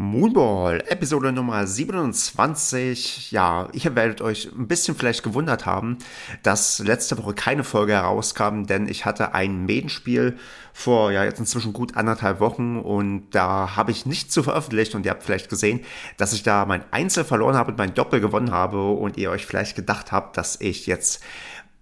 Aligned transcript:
Moonball, 0.00 0.84
Episode 0.86 1.32
Nummer 1.32 1.66
27. 1.66 3.32
Ja, 3.32 3.66
ihr 3.72 3.96
werdet 3.96 4.20
euch 4.20 4.48
ein 4.56 4.68
bisschen 4.68 4.94
vielleicht 4.94 5.24
gewundert 5.24 5.66
haben, 5.66 5.98
dass 6.44 6.78
letzte 6.78 7.18
Woche 7.18 7.34
keine 7.34 7.64
Folge 7.64 7.94
herauskam, 7.94 8.62
denn 8.62 8.86
ich 8.86 9.04
hatte 9.04 9.34
ein 9.34 9.66
Medenspiel 9.66 10.38
vor 10.72 11.10
ja 11.10 11.24
jetzt 11.24 11.40
inzwischen 11.40 11.72
gut 11.72 11.96
anderthalb 11.96 12.38
Wochen 12.38 12.78
und 12.78 13.30
da 13.32 13.74
habe 13.74 13.90
ich 13.90 14.06
nicht 14.06 14.30
zu 14.30 14.44
veröffentlicht 14.44 14.94
und 14.94 15.04
ihr 15.04 15.10
habt 15.10 15.24
vielleicht 15.24 15.48
gesehen, 15.48 15.80
dass 16.16 16.32
ich 16.32 16.44
da 16.44 16.64
mein 16.64 16.84
Einzel 16.92 17.24
verloren 17.24 17.56
habe 17.56 17.72
und 17.72 17.78
mein 17.78 17.94
Doppel 17.94 18.20
gewonnen 18.20 18.52
habe 18.52 18.92
und 18.92 19.16
ihr 19.16 19.32
euch 19.32 19.46
vielleicht 19.46 19.74
gedacht 19.74 20.12
habt, 20.12 20.36
dass 20.36 20.60
ich 20.60 20.86
jetzt 20.86 21.24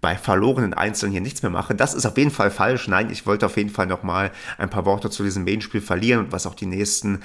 bei 0.01 0.17
verlorenen 0.17 0.73
Einzelnen 0.73 1.12
hier 1.12 1.21
nichts 1.21 1.43
mehr 1.43 1.51
mache. 1.51 1.75
Das 1.75 1.93
ist 1.93 2.07
auf 2.07 2.17
jeden 2.17 2.30
Fall 2.30 2.51
falsch. 2.51 2.89
Nein, 2.89 3.11
ich 3.11 3.27
wollte 3.27 3.45
auf 3.45 3.59
jeden 3.59 3.71
Fall 3.71 3.87
noch 3.87 4.03
mal 4.03 4.30
ein 4.57 4.71
paar 4.71 4.87
Worte 4.87 5.11
zu 5.11 5.23
diesem 5.23 5.45
Medenspiel 5.45 5.83
verlieren 5.83 6.21
und 6.21 6.33
was 6.33 6.46
auch 6.46 6.55
die 6.55 6.64
nächsten 6.64 7.21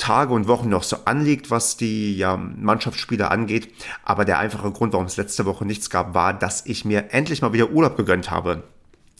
Tage 0.00 0.32
und 0.32 0.48
Wochen 0.48 0.68
noch 0.68 0.82
so 0.82 1.04
anliegt, 1.04 1.50
was 1.50 1.76
die 1.76 2.16
ja, 2.16 2.36
Mannschaftsspiele 2.36 3.30
angeht. 3.30 3.72
Aber 4.02 4.24
der 4.24 4.38
einfache 4.38 4.72
Grund, 4.72 4.92
warum 4.92 5.06
es 5.06 5.16
letzte 5.16 5.46
Woche 5.46 5.64
nichts 5.64 5.90
gab, 5.90 6.14
war, 6.14 6.34
dass 6.34 6.66
ich 6.66 6.84
mir 6.84 7.12
endlich 7.12 7.42
mal 7.42 7.52
wieder 7.52 7.70
Urlaub 7.70 7.96
gegönnt 7.96 8.30
habe. 8.30 8.64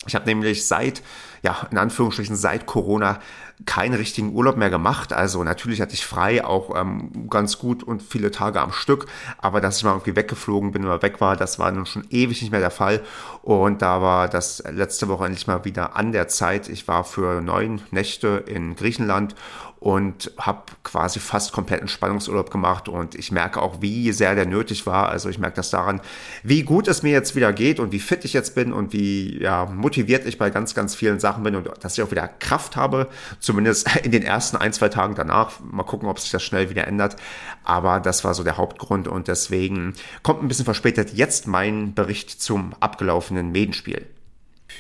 Ich 0.07 0.15
habe 0.15 0.25
nämlich 0.25 0.67
seit, 0.67 1.03
ja, 1.43 1.69
in 1.71 1.77
Anführungsstrichen 1.77 2.35
seit 2.35 2.65
Corona 2.65 3.21
keinen 3.67 3.93
richtigen 3.93 4.33
Urlaub 4.33 4.57
mehr 4.57 4.71
gemacht. 4.71 5.13
Also 5.13 5.45
natürlich 5.45 5.83
hatte 5.83 5.93
ich 5.93 6.07
frei, 6.07 6.43
auch 6.43 6.75
ähm, 6.75 7.29
ganz 7.29 7.59
gut 7.59 7.83
und 7.83 8.03
viele 8.03 8.31
Tage 8.31 8.63
am 8.63 8.73
Stück. 8.73 9.07
Aber 9.37 9.61
dass 9.61 9.77
ich 9.77 9.85
mal 9.85 9.93
irgendwie 9.93 10.17
weggeflogen 10.17 10.73
bin 10.73 10.87
oder 10.87 11.03
weg 11.03 11.21
war, 11.21 11.37
das 11.37 11.59
war 11.59 11.71
nun 11.71 11.85
schon 11.85 12.07
ewig 12.09 12.41
nicht 12.41 12.51
mehr 12.51 12.61
der 12.61 12.71
Fall. 12.71 13.03
Und 13.43 13.83
da 13.83 14.01
war 14.01 14.29
das 14.29 14.63
letzte 14.71 15.09
Woche 15.09 15.27
endlich 15.27 15.47
mal 15.47 15.67
wieder 15.67 15.97
an 15.97 16.13
der 16.13 16.29
Zeit. 16.29 16.71
Ich 16.71 16.89
war 16.89 17.05
für 17.05 17.43
neun 17.43 17.83
Nächte 17.91 18.43
in 18.47 18.77
Griechenland 18.77 19.35
und 19.81 20.31
habe 20.37 20.65
quasi 20.85 21.21
fast 21.21 21.53
kompletten 21.53 21.89
Spannungsurlaub 21.89 22.51
gemacht 22.51 22.87
und 22.87 23.15
ich 23.15 23.33
merke 23.33 23.63
auch, 23.63 23.81
wie 23.81 24.13
sehr 24.13 24.35
der 24.35 24.45
nötig 24.45 24.87
war. 24.87 25.09
Also 25.09 25.31
ich 25.31 25.39
merke 25.39 25.57
das 25.57 25.71
daran, 25.71 26.03
wie 26.43 26.63
gut 26.63 26.87
es 26.87 27.03
mir 27.03 27.13
jetzt 27.13 27.35
wieder 27.35 27.55
geht 27.55 27.81
und 27.81 27.91
wie 27.91 27.99
fit 27.99 28.27
ich 28.27 28.35
jetzt 28.35 28.55
bin 28.55 28.75
und 28.75 28.93
wie 28.93 29.41
ja, 29.41 29.65
motiviert 29.65 30.27
ich 30.27 30.37
bei 30.37 30.51
ganz, 30.51 30.75
ganz 30.75 30.95
vielen 30.95 31.19
Sachen 31.19 31.43
bin 31.43 31.57
und 31.57 31.71
dass 31.81 31.97
ich 31.97 32.05
auch 32.05 32.11
wieder 32.11 32.29
Kraft 32.29 32.77
habe, 32.77 33.09
zumindest 33.41 33.89
in 34.05 34.13
den 34.13 34.23
ersten 34.23 34.59
ein, 34.59 34.75
zwei 34.75 34.91
Tagen 34.91 35.15
danach. 35.15 35.53
Mal 35.61 35.85
gucken, 35.85 36.11
ob 36.11 36.19
sich 36.19 36.31
das 36.31 36.43
schnell 36.43 36.69
wieder 36.69 36.87
ändert. 36.87 37.17
Aber 37.65 38.01
das 38.01 38.23
war 38.23 38.35
so 38.35 38.45
der 38.45 38.59
Hauptgrund 38.59 39.09
und 39.09 39.29
deswegen 39.29 39.95
kommt 40.23 40.43
ein 40.43 40.49
bisschen 40.49 40.67
verspätet 40.67 41.15
jetzt 41.15 41.47
mein 41.47 41.95
Bericht 41.95 42.43
zum 42.43 42.75
abgelaufenen 42.81 43.51
Medenspiel. 43.51 44.07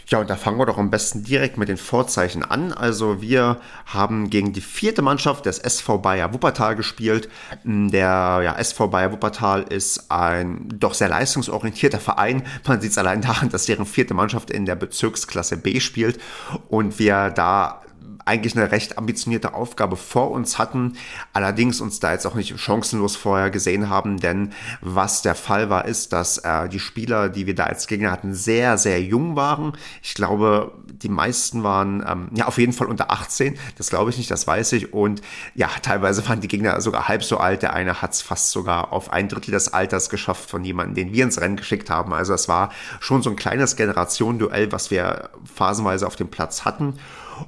Ja, 0.08 0.18
und 0.18 0.30
da 0.30 0.36
fangen 0.36 0.58
wir 0.58 0.66
doch 0.66 0.78
am 0.78 0.90
besten 0.90 1.22
direkt 1.24 1.56
mit 1.56 1.68
den 1.68 1.76
Vorzeichen 1.76 2.44
an. 2.44 2.72
Also 2.72 3.22
wir 3.22 3.60
haben 3.86 4.30
gegen 4.30 4.52
die 4.52 4.60
vierte 4.60 5.02
Mannschaft 5.02 5.46
des 5.46 5.58
SV 5.58 5.98
Bayer 5.98 6.32
Wuppertal 6.32 6.76
gespielt. 6.76 7.28
Der 7.64 8.40
ja, 8.42 8.56
SV 8.56 8.88
Bayer 8.88 9.12
Wuppertal 9.12 9.62
ist 9.62 10.10
ein 10.10 10.68
doch 10.72 10.94
sehr 10.94 11.08
leistungsorientierter 11.08 12.00
Verein. 12.00 12.42
Man 12.66 12.80
sieht 12.80 12.92
es 12.92 12.98
allein 12.98 13.20
daran, 13.22 13.50
dass 13.50 13.66
deren 13.66 13.86
vierte 13.86 14.14
Mannschaft 14.14 14.50
in 14.50 14.66
der 14.66 14.74
Bezirksklasse 14.74 15.56
B 15.56 15.80
spielt 15.80 16.20
und 16.68 16.98
wir 16.98 17.30
da 17.30 17.82
eigentlich 18.30 18.56
eine 18.56 18.70
recht 18.70 18.96
ambitionierte 18.96 19.54
Aufgabe 19.54 19.96
vor 19.96 20.30
uns 20.30 20.56
hatten, 20.56 20.96
allerdings 21.32 21.80
uns 21.80 21.98
da 21.98 22.12
jetzt 22.12 22.26
auch 22.26 22.36
nicht 22.36 22.60
chancenlos 22.60 23.16
vorher 23.16 23.50
gesehen 23.50 23.90
haben, 23.90 24.20
denn 24.20 24.52
was 24.80 25.22
der 25.22 25.34
Fall 25.34 25.68
war, 25.68 25.84
ist, 25.84 26.12
dass 26.12 26.38
äh, 26.38 26.68
die 26.68 26.78
Spieler, 26.78 27.28
die 27.28 27.48
wir 27.48 27.56
da 27.56 27.64
als 27.64 27.88
Gegner 27.88 28.12
hatten, 28.12 28.32
sehr, 28.32 28.78
sehr 28.78 29.02
jung 29.02 29.34
waren. 29.34 29.72
Ich 30.00 30.14
glaube, 30.14 30.72
die 30.86 31.08
meisten 31.08 31.64
waren 31.64 32.04
ähm, 32.08 32.28
ja 32.32 32.46
auf 32.46 32.58
jeden 32.58 32.72
Fall 32.72 32.86
unter 32.86 33.10
18, 33.10 33.58
das 33.76 33.90
glaube 33.90 34.10
ich 34.10 34.18
nicht, 34.18 34.30
das 34.30 34.46
weiß 34.46 34.72
ich. 34.74 34.92
Und 34.94 35.22
ja, 35.56 35.68
teilweise 35.82 36.28
waren 36.28 36.40
die 36.40 36.48
Gegner 36.48 36.80
sogar 36.80 37.08
halb 37.08 37.24
so 37.24 37.38
alt. 37.38 37.62
Der 37.62 37.74
eine 37.74 38.00
hat 38.00 38.12
es 38.12 38.22
fast 38.22 38.52
sogar 38.52 38.92
auf 38.92 39.12
ein 39.12 39.28
Drittel 39.28 39.50
des 39.50 39.72
Alters 39.72 40.08
geschafft 40.08 40.48
von 40.48 40.62
jemandem, 40.62 40.94
den 40.94 41.12
wir 41.12 41.24
ins 41.24 41.40
Rennen 41.40 41.56
geschickt 41.56 41.90
haben. 41.90 42.12
Also 42.12 42.32
es 42.32 42.46
war 42.46 42.70
schon 43.00 43.22
so 43.22 43.30
ein 43.30 43.36
kleines 43.36 43.74
Generationenduell, 43.74 44.70
was 44.70 44.92
wir 44.92 45.30
phasenweise 45.52 46.06
auf 46.06 46.14
dem 46.14 46.28
Platz 46.28 46.64
hatten 46.64 46.94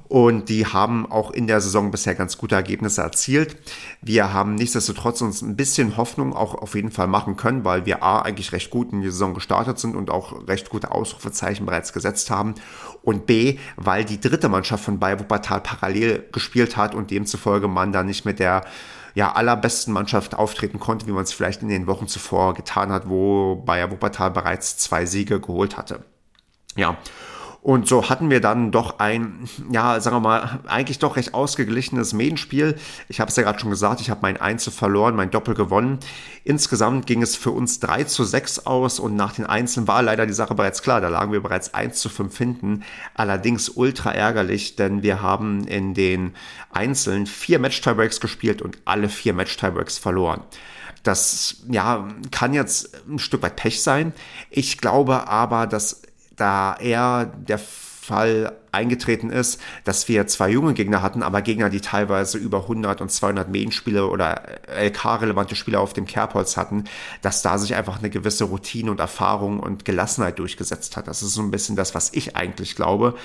und 0.07 0.49
die 0.49 0.65
haben 0.65 1.09
auch 1.11 1.31
in 1.31 1.47
der 1.47 1.61
Saison 1.61 1.91
bisher 1.91 2.15
ganz 2.15 2.37
gute 2.37 2.55
Ergebnisse 2.55 3.01
erzielt. 3.01 3.57
Wir 4.01 4.33
haben 4.33 4.55
nichtsdestotrotz 4.55 5.21
uns 5.21 5.41
ein 5.41 5.55
bisschen 5.55 5.97
Hoffnung 5.97 6.33
auch 6.33 6.55
auf 6.55 6.75
jeden 6.75 6.91
Fall 6.91 7.07
machen 7.07 7.35
können, 7.35 7.65
weil 7.65 7.85
wir 7.85 8.03
A 8.03 8.21
eigentlich 8.21 8.51
recht 8.51 8.69
gut 8.69 8.91
in 8.91 9.01
die 9.01 9.09
Saison 9.09 9.33
gestartet 9.33 9.79
sind 9.79 9.95
und 9.95 10.09
auch 10.09 10.47
recht 10.47 10.69
gute 10.69 10.91
Ausrufezeichen 10.91 11.65
bereits 11.65 11.93
gesetzt 11.93 12.29
haben 12.29 12.55
und 13.01 13.25
B, 13.25 13.57
weil 13.75 14.05
die 14.05 14.19
dritte 14.19 14.49
Mannschaft 14.49 14.83
von 14.83 14.99
Bayer 14.99 15.19
Wuppertal 15.19 15.61
parallel 15.61 16.25
gespielt 16.31 16.77
hat 16.77 16.95
und 16.95 17.11
demzufolge 17.11 17.67
man 17.67 17.91
da 17.91 18.03
nicht 18.03 18.25
mit 18.25 18.39
der 18.39 18.63
ja, 19.15 19.31
allerbesten 19.31 19.93
Mannschaft 19.93 20.35
auftreten 20.35 20.79
konnte, 20.79 21.05
wie 21.07 21.11
man 21.11 21.23
es 21.23 21.33
vielleicht 21.33 21.61
in 21.61 21.67
den 21.67 21.87
Wochen 21.87 22.07
zuvor 22.07 22.53
getan 22.53 22.91
hat, 22.91 23.07
wo 23.07 23.55
Bayer 23.55 23.91
Wuppertal 23.91 24.31
bereits 24.31 24.77
zwei 24.77 25.05
Siege 25.05 25.39
geholt 25.39 25.77
hatte. 25.77 26.03
Ja, 26.75 26.97
und 27.63 27.87
so 27.87 28.09
hatten 28.09 28.29
wir 28.29 28.41
dann 28.41 28.71
doch 28.71 28.99
ein, 28.99 29.47
ja, 29.71 29.97
sagen 30.01 30.17
wir 30.17 30.19
mal, 30.19 30.59
eigentlich 30.67 30.99
doch 30.99 31.15
recht 31.15 31.33
ausgeglichenes 31.33 32.11
Medenspiel. 32.11 32.75
Ich 33.07 33.21
habe 33.21 33.29
es 33.29 33.37
ja 33.37 33.43
gerade 33.43 33.57
schon 33.57 33.69
gesagt, 33.69 34.01
ich 34.01 34.09
habe 34.09 34.19
mein 34.21 34.35
Einzel 34.35 34.73
verloren, 34.73 35.15
mein 35.15 35.31
Doppel 35.31 35.55
gewonnen. 35.55 35.99
Insgesamt 36.43 37.07
ging 37.07 37.21
es 37.21 37.37
für 37.37 37.51
uns 37.51 37.79
3 37.79 38.03
zu 38.03 38.25
6 38.25 38.65
aus 38.65 38.99
und 38.99 39.15
nach 39.15 39.31
den 39.31 39.45
Einzelnen 39.45 39.87
war 39.87 40.01
leider 40.01 40.25
die 40.25 40.33
Sache 40.33 40.55
bereits 40.55 40.81
klar. 40.81 40.99
Da 40.99 41.07
lagen 41.07 41.31
wir 41.31 41.41
bereits 41.41 41.73
1 41.73 42.01
zu 42.01 42.09
5 42.09 42.37
hinten. 42.37 42.83
Allerdings 43.13 43.69
ultra 43.69 44.11
ärgerlich, 44.11 44.75
denn 44.75 45.01
wir 45.01 45.21
haben 45.21 45.65
in 45.65 45.93
den 45.93 46.33
Einzelnen 46.69 47.27
vier 47.27 47.59
Match-Tiebreaks 47.59 48.19
gespielt 48.19 48.61
und 48.61 48.77
alle 48.83 49.07
vier 49.07 49.33
Match-Tiebreaks 49.33 49.97
verloren. 49.97 50.41
Das 51.03 51.63
ja, 51.69 52.09
kann 52.31 52.53
jetzt 52.53 53.07
ein 53.07 53.19
Stück 53.19 53.41
weit 53.41 53.55
Pech 53.55 53.81
sein. 53.81 54.11
Ich 54.49 54.79
glaube 54.79 55.29
aber, 55.29 55.65
dass 55.65 56.01
da 56.37 56.75
er 56.79 57.25
der 57.25 57.59
Fall 57.59 58.51
eingetreten 58.73 59.29
ist, 59.29 59.61
dass 59.83 60.07
wir 60.07 60.27
zwei 60.27 60.49
junge 60.49 60.73
Gegner 60.73 61.01
hatten, 61.01 61.23
aber 61.23 61.41
Gegner, 61.41 61.69
die 61.69 61.81
teilweise 61.81 62.37
über 62.37 62.61
100 62.63 63.01
und 63.01 63.11
200 63.11 63.49
Medienspiele 63.49 64.07
oder 64.07 64.41
LK-relevante 64.67 65.55
Spiele 65.55 65.79
auf 65.79 65.93
dem 65.93 66.05
Kerbholz 66.05 66.57
hatten, 66.57 66.85
dass 67.21 67.41
da 67.41 67.57
sich 67.57 67.75
einfach 67.75 67.99
eine 67.99 68.09
gewisse 68.09 68.45
Routine 68.45 68.91
und 68.91 68.99
Erfahrung 68.99 69.59
und 69.59 69.85
Gelassenheit 69.85 70.39
durchgesetzt 70.39 70.97
hat. 70.97 71.07
Das 71.07 71.21
ist 71.21 71.33
so 71.33 71.41
ein 71.41 71.51
bisschen 71.51 71.75
das, 71.75 71.95
was 71.95 72.11
ich 72.13 72.35
eigentlich 72.35 72.75
glaube. 72.75 73.15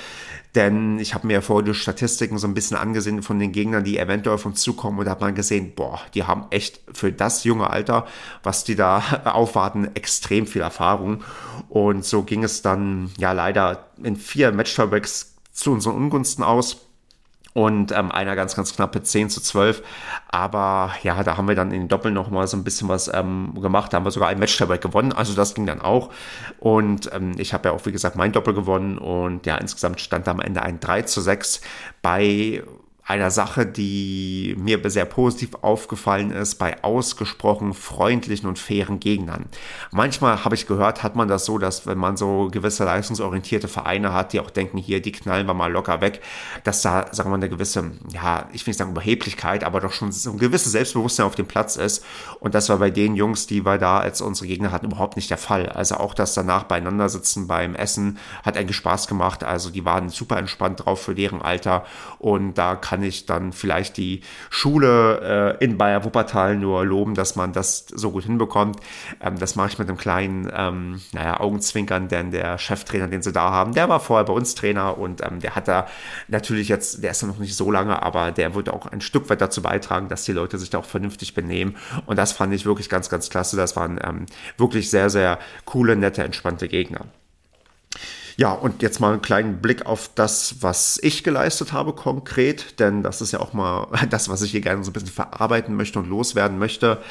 Denn 0.54 0.98
ich 0.98 1.14
habe 1.14 1.26
mir 1.26 1.42
vorher 1.42 1.64
die 1.64 1.74
Statistiken 1.74 2.38
so 2.38 2.46
ein 2.46 2.54
bisschen 2.54 2.76
angesehen 2.76 3.22
von 3.22 3.38
den 3.38 3.52
Gegnern, 3.52 3.84
die 3.84 3.98
eventuell 3.98 4.34
auf 4.34 4.46
uns 4.46 4.62
zukommen 4.62 4.98
und 4.98 5.08
hat 5.08 5.20
man 5.20 5.34
gesehen, 5.34 5.72
boah, 5.74 6.00
die 6.14 6.24
haben 6.24 6.46
echt 6.50 6.80
für 6.92 7.12
das 7.12 7.44
junge 7.44 7.70
Alter, 7.70 8.06
was 8.42 8.64
die 8.64 8.74
da 8.74 9.02
aufwarten, 9.24 9.90
extrem 9.94 10.46
viel 10.46 10.62
Erfahrung. 10.62 11.22
Und 11.68 12.04
so 12.04 12.22
ging 12.22 12.44
es 12.44 12.62
dann 12.62 13.10
ja 13.18 13.32
leider 13.32 13.88
in 14.02 14.16
vier 14.16 14.52
Match-Tiebreaks 14.52 15.34
zu 15.58 15.72
unseren 15.72 15.96
Ungunsten 15.96 16.44
aus. 16.44 16.84
Und 17.54 17.90
ähm, 17.90 18.12
einer 18.12 18.36
ganz, 18.36 18.54
ganz 18.54 18.76
knappe 18.76 19.02
10 19.02 19.30
zu 19.30 19.40
12. 19.40 19.82
Aber 20.28 20.92
ja, 21.02 21.24
da 21.24 21.36
haben 21.36 21.48
wir 21.48 21.56
dann 21.56 21.72
in 21.72 21.80
den 21.80 21.88
Doppeln 21.88 22.14
noch 22.14 22.30
mal 22.30 22.46
so 22.46 22.56
ein 22.56 22.62
bisschen 22.62 22.88
was 22.88 23.10
ähm, 23.12 23.58
gemacht. 23.60 23.92
Da 23.92 23.96
haben 23.96 24.04
wir 24.04 24.12
sogar 24.12 24.28
ein 24.28 24.38
Match 24.38 24.56
dabei 24.58 24.78
gewonnen. 24.78 25.12
Also 25.12 25.34
das 25.34 25.54
ging 25.54 25.66
dann 25.66 25.80
auch. 25.80 26.10
Und 26.60 27.10
ähm, 27.12 27.32
ich 27.38 27.52
habe 27.54 27.68
ja 27.68 27.74
auch, 27.74 27.84
wie 27.86 27.90
gesagt, 27.90 28.14
mein 28.14 28.30
Doppel 28.30 28.54
gewonnen. 28.54 28.96
Und 28.98 29.44
ja, 29.46 29.56
insgesamt 29.56 30.00
stand 30.00 30.28
da 30.28 30.30
am 30.30 30.40
Ende 30.40 30.62
ein 30.62 30.78
3 30.78 31.02
zu 31.02 31.20
6 31.20 31.60
bei 32.00 32.62
einer 33.08 33.30
Sache, 33.30 33.64
die 33.64 34.54
mir 34.58 34.78
sehr 34.90 35.06
positiv 35.06 35.54
aufgefallen 35.62 36.30
ist 36.30 36.56
bei 36.56 36.84
ausgesprochen 36.84 37.72
freundlichen 37.72 38.46
und 38.46 38.58
fairen 38.58 39.00
Gegnern. 39.00 39.46
Manchmal 39.90 40.44
habe 40.44 40.54
ich 40.54 40.66
gehört, 40.66 41.02
hat 41.02 41.16
man 41.16 41.26
das 41.26 41.46
so, 41.46 41.56
dass 41.56 41.86
wenn 41.86 41.96
man 41.96 42.18
so 42.18 42.48
gewisse 42.52 42.84
leistungsorientierte 42.84 43.66
Vereine 43.66 44.12
hat, 44.12 44.34
die 44.34 44.40
auch 44.40 44.50
denken, 44.50 44.76
hier, 44.76 45.00
die 45.00 45.12
knallen 45.12 45.46
wir 45.46 45.54
mal 45.54 45.72
locker 45.72 46.02
weg, 46.02 46.20
dass 46.64 46.82
da, 46.82 47.06
sagen 47.10 47.28
wir 47.28 47.30
mal, 47.30 47.36
eine 47.36 47.48
gewisse, 47.48 47.92
ja, 48.12 48.46
ich 48.52 48.66
will 48.66 48.72
nicht 48.72 48.78
sagen 48.78 48.90
Überheblichkeit, 48.90 49.64
aber 49.64 49.80
doch 49.80 49.92
schon 49.92 50.12
so 50.12 50.32
ein 50.32 50.38
gewisses 50.38 50.72
Selbstbewusstsein 50.72 51.24
auf 51.24 51.34
dem 51.34 51.46
Platz 51.46 51.76
ist. 51.76 52.04
Und 52.40 52.54
das 52.54 52.68
war 52.68 52.76
bei 52.76 52.90
den 52.90 53.16
Jungs, 53.16 53.46
die 53.46 53.64
wir 53.64 53.78
da 53.78 54.00
als 54.00 54.20
unsere 54.20 54.48
Gegner 54.48 54.70
hatten, 54.70 54.84
überhaupt 54.86 55.16
nicht 55.16 55.30
der 55.30 55.38
Fall. 55.38 55.70
Also 55.70 55.94
auch 55.96 56.12
das 56.12 56.34
danach 56.34 56.64
beieinander 56.64 57.08
sitzen 57.08 57.46
beim 57.46 57.74
Essen 57.74 58.18
hat 58.42 58.58
eigentlich 58.58 58.76
Spaß 58.76 59.06
gemacht. 59.06 59.44
Also 59.44 59.70
die 59.70 59.86
waren 59.86 60.10
super 60.10 60.36
entspannt 60.36 60.84
drauf 60.84 61.00
für 61.00 61.14
deren 61.14 61.40
Alter 61.40 61.86
und 62.18 62.58
da 62.58 62.76
kann 62.76 62.97
kann 62.98 63.06
ich 63.06 63.26
dann 63.26 63.52
vielleicht 63.52 63.96
die 63.96 64.22
Schule 64.50 65.56
äh, 65.60 65.64
in 65.64 65.78
Bayer 65.78 66.04
Wuppertal 66.04 66.56
nur 66.56 66.84
loben, 66.84 67.14
dass 67.14 67.36
man 67.36 67.52
das 67.52 67.86
so 67.94 68.10
gut 68.10 68.24
hinbekommt. 68.24 68.80
Ähm, 69.20 69.38
das 69.38 69.54
mache 69.54 69.68
ich 69.68 69.78
mit 69.78 69.88
einem 69.88 69.98
kleinen, 69.98 70.50
ähm, 70.52 71.00
naja, 71.12 71.38
Augenzwinkern, 71.38 72.08
denn 72.08 72.32
der 72.32 72.58
Cheftrainer, 72.58 73.06
den 73.06 73.22
sie 73.22 73.30
da 73.30 73.52
haben, 73.52 73.72
der 73.72 73.88
war 73.88 74.00
vorher 74.00 74.24
bei 74.24 74.32
uns 74.32 74.56
Trainer 74.56 74.98
und 74.98 75.24
ähm, 75.24 75.38
der 75.38 75.54
hat 75.54 75.68
da 75.68 75.86
natürlich 76.26 76.68
jetzt, 76.68 77.04
der 77.04 77.12
ist 77.12 77.22
noch 77.22 77.38
nicht 77.38 77.54
so 77.54 77.70
lange, 77.70 78.02
aber 78.02 78.32
der 78.32 78.56
wird 78.56 78.68
auch 78.68 78.86
ein 78.86 79.00
Stück 79.00 79.30
weit 79.30 79.40
dazu 79.40 79.62
beitragen, 79.62 80.08
dass 80.08 80.24
die 80.24 80.32
Leute 80.32 80.58
sich 80.58 80.70
da 80.70 80.78
auch 80.78 80.84
vernünftig 80.84 81.34
benehmen. 81.34 81.76
Und 82.06 82.16
das 82.16 82.32
fand 82.32 82.52
ich 82.52 82.66
wirklich 82.66 82.88
ganz, 82.88 83.08
ganz 83.08 83.30
klasse. 83.30 83.56
Das 83.56 83.76
waren 83.76 84.00
ähm, 84.02 84.26
wirklich 84.56 84.90
sehr, 84.90 85.08
sehr 85.08 85.38
coole, 85.66 85.94
nette, 85.94 86.24
entspannte 86.24 86.66
Gegner. 86.66 87.06
Ja, 88.40 88.52
und 88.52 88.82
jetzt 88.82 89.00
mal 89.00 89.14
einen 89.14 89.20
kleinen 89.20 89.60
Blick 89.60 89.84
auf 89.84 90.10
das, 90.14 90.56
was 90.60 91.00
ich 91.02 91.24
geleistet 91.24 91.72
habe 91.72 91.92
konkret, 91.92 92.78
denn 92.78 93.02
das 93.02 93.20
ist 93.20 93.32
ja 93.32 93.40
auch 93.40 93.52
mal 93.52 93.88
das, 94.10 94.28
was 94.28 94.42
ich 94.42 94.52
hier 94.52 94.60
gerne 94.60 94.84
so 94.84 94.90
ein 94.90 94.92
bisschen 94.92 95.08
verarbeiten 95.08 95.74
möchte 95.74 95.98
und 95.98 96.08
loswerden 96.08 96.56
möchte. 96.56 97.02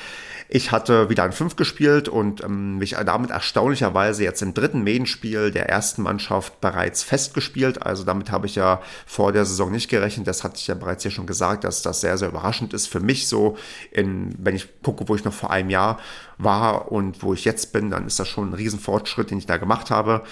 Ich 0.47 0.71
hatte 0.71 1.09
wieder 1.09 1.23
ein 1.23 1.33
5 1.33 1.57
gespielt 1.57 2.07
und 2.07 2.41
ähm, 2.41 2.77
mich 2.77 2.95
damit 3.05 3.31
erstaunlicherweise 3.31 4.23
jetzt 4.23 4.41
im 4.41 4.53
dritten 4.53 4.81
Medienspiel 4.83 5.51
der 5.51 5.67
ersten 5.67 6.01
Mannschaft 6.01 6.61
bereits 6.61 7.03
festgespielt. 7.03 7.85
Also 7.85 8.05
damit 8.05 8.31
habe 8.31 8.45
ich 8.45 8.55
ja 8.55 8.81
vor 9.05 9.33
der 9.33 9.43
Saison 9.43 9.69
nicht 9.69 9.89
gerechnet. 9.89 10.27
Das 10.27 10.45
hatte 10.45 10.55
ich 10.55 10.67
ja 10.67 10.75
bereits 10.75 11.03
hier 11.03 11.11
schon 11.11 11.27
gesagt, 11.27 11.65
dass 11.65 11.81
das 11.81 11.99
sehr, 11.99 12.17
sehr 12.17 12.29
überraschend 12.29 12.73
ist 12.73 12.87
für 12.87 13.01
mich 13.01 13.27
so, 13.27 13.57
in, 13.91 14.33
wenn 14.37 14.55
ich 14.55 14.69
gucke, 14.81 15.09
wo 15.09 15.15
ich 15.15 15.25
noch 15.25 15.33
vor 15.33 15.51
einem 15.51 15.69
Jahr 15.69 15.99
war 16.37 16.89
und 16.89 17.21
wo 17.21 17.33
ich 17.33 17.43
jetzt 17.43 17.73
bin, 17.73 17.89
dann 17.89 18.07
ist 18.07 18.17
das 18.17 18.29
schon 18.29 18.51
ein 18.51 18.53
Riesenfortschritt, 18.53 19.31
den 19.31 19.39
ich 19.39 19.45
da 19.45 19.57
gemacht 19.57 19.91
habe. 19.91 20.23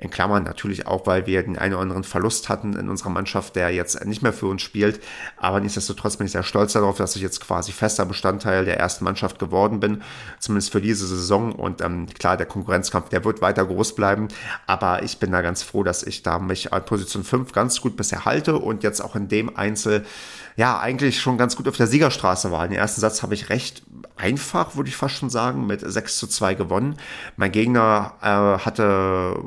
In 0.00 0.10
Klammern 0.10 0.44
natürlich 0.44 0.86
auch, 0.86 1.06
weil 1.08 1.26
wir 1.26 1.42
den 1.42 1.58
einen 1.58 1.74
oder 1.74 1.82
anderen 1.82 2.04
Verlust 2.04 2.48
hatten 2.48 2.74
in 2.74 2.88
unserer 2.88 3.10
Mannschaft, 3.10 3.56
der 3.56 3.70
jetzt 3.70 4.04
nicht 4.04 4.22
mehr 4.22 4.32
für 4.32 4.46
uns 4.46 4.62
spielt. 4.62 5.00
Aber 5.36 5.58
nichtsdestotrotz 5.58 6.16
bin 6.16 6.26
ich 6.26 6.32
sehr 6.32 6.44
stolz 6.44 6.74
darauf, 6.74 6.96
dass 6.98 7.16
ich 7.16 7.22
jetzt 7.22 7.40
quasi 7.40 7.72
fester 7.72 8.06
Bestandteil 8.06 8.64
der 8.64 8.78
ersten 8.78 9.02
Mannschaft 9.02 9.40
geworden 9.40 9.80
bin, 9.80 10.02
zumindest 10.38 10.70
für 10.70 10.80
diese 10.80 11.04
Saison. 11.04 11.52
Und 11.52 11.80
ähm, 11.80 12.06
klar, 12.06 12.36
der 12.36 12.46
Konkurrenzkampf, 12.46 13.08
der 13.08 13.24
wird 13.24 13.42
weiter 13.42 13.66
groß 13.66 13.96
bleiben. 13.96 14.28
Aber 14.68 15.02
ich 15.02 15.18
bin 15.18 15.32
da 15.32 15.42
ganz 15.42 15.64
froh, 15.64 15.82
dass 15.82 16.04
ich 16.04 16.22
da 16.22 16.38
mich 16.38 16.72
an 16.72 16.84
Position 16.84 17.24
5 17.24 17.50
ganz 17.50 17.80
gut 17.80 17.96
bisher 17.96 18.24
halte 18.24 18.56
und 18.56 18.84
jetzt 18.84 19.00
auch 19.00 19.16
in 19.16 19.26
dem 19.26 19.56
Einzel 19.56 20.06
ja, 20.54 20.78
eigentlich 20.78 21.20
schon 21.20 21.38
ganz 21.38 21.56
gut 21.56 21.68
auf 21.68 21.76
der 21.76 21.86
Siegerstraße 21.88 22.52
war. 22.52 22.66
Den 22.66 22.76
ersten 22.76 23.00
Satz 23.00 23.22
habe 23.22 23.34
ich 23.34 23.48
recht 23.48 23.82
einfach, 24.18 24.76
würde 24.76 24.88
ich 24.88 24.96
fast 24.96 25.16
schon 25.16 25.30
sagen, 25.30 25.66
mit 25.66 25.80
6 25.80 26.18
zu 26.18 26.26
2 26.26 26.54
gewonnen. 26.54 26.96
Mein 27.36 27.52
Gegner 27.52 28.14
äh, 28.20 28.64
hatte 28.64 29.42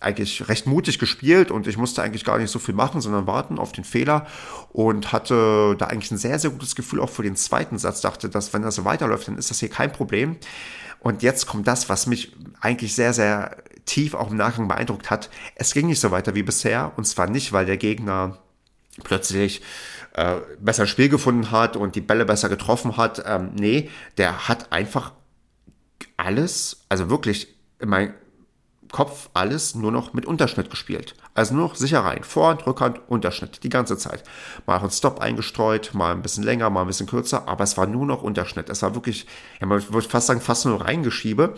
eigentlich 0.00 0.48
recht 0.48 0.66
mutig 0.66 0.98
gespielt 0.98 1.50
und 1.50 1.66
ich 1.66 1.76
musste 1.76 2.02
eigentlich 2.02 2.24
gar 2.24 2.38
nicht 2.38 2.50
so 2.50 2.58
viel 2.58 2.74
machen, 2.74 3.00
sondern 3.00 3.26
warten 3.26 3.58
auf 3.58 3.72
den 3.72 3.84
Fehler 3.84 4.26
und 4.72 5.12
hatte 5.12 5.76
da 5.78 5.86
eigentlich 5.86 6.10
ein 6.10 6.18
sehr, 6.18 6.38
sehr 6.38 6.50
gutes 6.50 6.74
Gefühl 6.74 7.00
auch 7.00 7.10
für 7.10 7.22
den 7.22 7.36
zweiten 7.36 7.78
Satz. 7.78 8.00
Dachte, 8.00 8.28
dass 8.28 8.52
wenn 8.52 8.62
das 8.62 8.74
so 8.74 8.84
weiterläuft, 8.84 9.28
dann 9.28 9.38
ist 9.38 9.50
das 9.50 9.60
hier 9.60 9.70
kein 9.70 9.92
Problem. 9.92 10.36
Und 11.00 11.22
jetzt 11.22 11.46
kommt 11.46 11.66
das, 11.66 11.88
was 11.88 12.06
mich 12.06 12.34
eigentlich 12.60 12.94
sehr, 12.94 13.12
sehr 13.12 13.56
tief 13.84 14.14
auch 14.14 14.30
im 14.30 14.36
Nachgang 14.36 14.68
beeindruckt 14.68 15.10
hat. 15.10 15.30
Es 15.54 15.74
ging 15.74 15.86
nicht 15.86 16.00
so 16.00 16.10
weiter 16.10 16.34
wie 16.34 16.42
bisher 16.42 16.92
und 16.96 17.04
zwar 17.04 17.28
nicht, 17.28 17.52
weil 17.52 17.66
der 17.66 17.76
Gegner 17.76 18.38
plötzlich 19.02 19.62
äh, 20.14 20.36
besser 20.58 20.86
Spiel 20.86 21.08
gefunden 21.08 21.50
hat 21.50 21.76
und 21.76 21.94
die 21.94 22.00
Bälle 22.00 22.24
besser 22.24 22.48
getroffen 22.48 22.96
hat. 22.96 23.22
Ähm, 23.26 23.50
nee, 23.54 23.90
der 24.16 24.48
hat 24.48 24.72
einfach 24.72 25.12
alles, 26.16 26.84
also 26.88 27.10
wirklich, 27.10 27.54
mein, 27.84 28.14
Kopf 28.94 29.28
alles 29.34 29.74
nur 29.74 29.90
noch 29.90 30.12
mit 30.12 30.24
Unterschnitt 30.24 30.70
gespielt. 30.70 31.16
Also 31.34 31.52
nur 31.52 31.66
noch 31.66 31.74
sicher 31.74 32.04
rein. 32.04 32.22
Vorhand, 32.22 32.64
Rückhand, 32.64 33.00
Unterschnitt. 33.08 33.64
Die 33.64 33.68
ganze 33.68 33.98
Zeit. 33.98 34.22
Mal 34.66 34.78
einen 34.78 34.90
Stop 34.92 35.18
eingestreut, 35.18 35.94
mal 35.94 36.12
ein 36.12 36.22
bisschen 36.22 36.44
länger, 36.44 36.70
mal 36.70 36.82
ein 36.82 36.86
bisschen 36.86 37.08
kürzer, 37.08 37.48
aber 37.48 37.64
es 37.64 37.76
war 37.76 37.86
nur 37.86 38.06
noch 38.06 38.22
Unterschnitt. 38.22 38.70
Es 38.70 38.82
war 38.82 38.94
wirklich, 38.94 39.26
ja, 39.60 39.66
man 39.66 39.82
würde 39.92 40.08
fast 40.08 40.28
sagen, 40.28 40.40
fast 40.40 40.64
nur 40.64 40.80
reingeschiebe. 40.80 41.54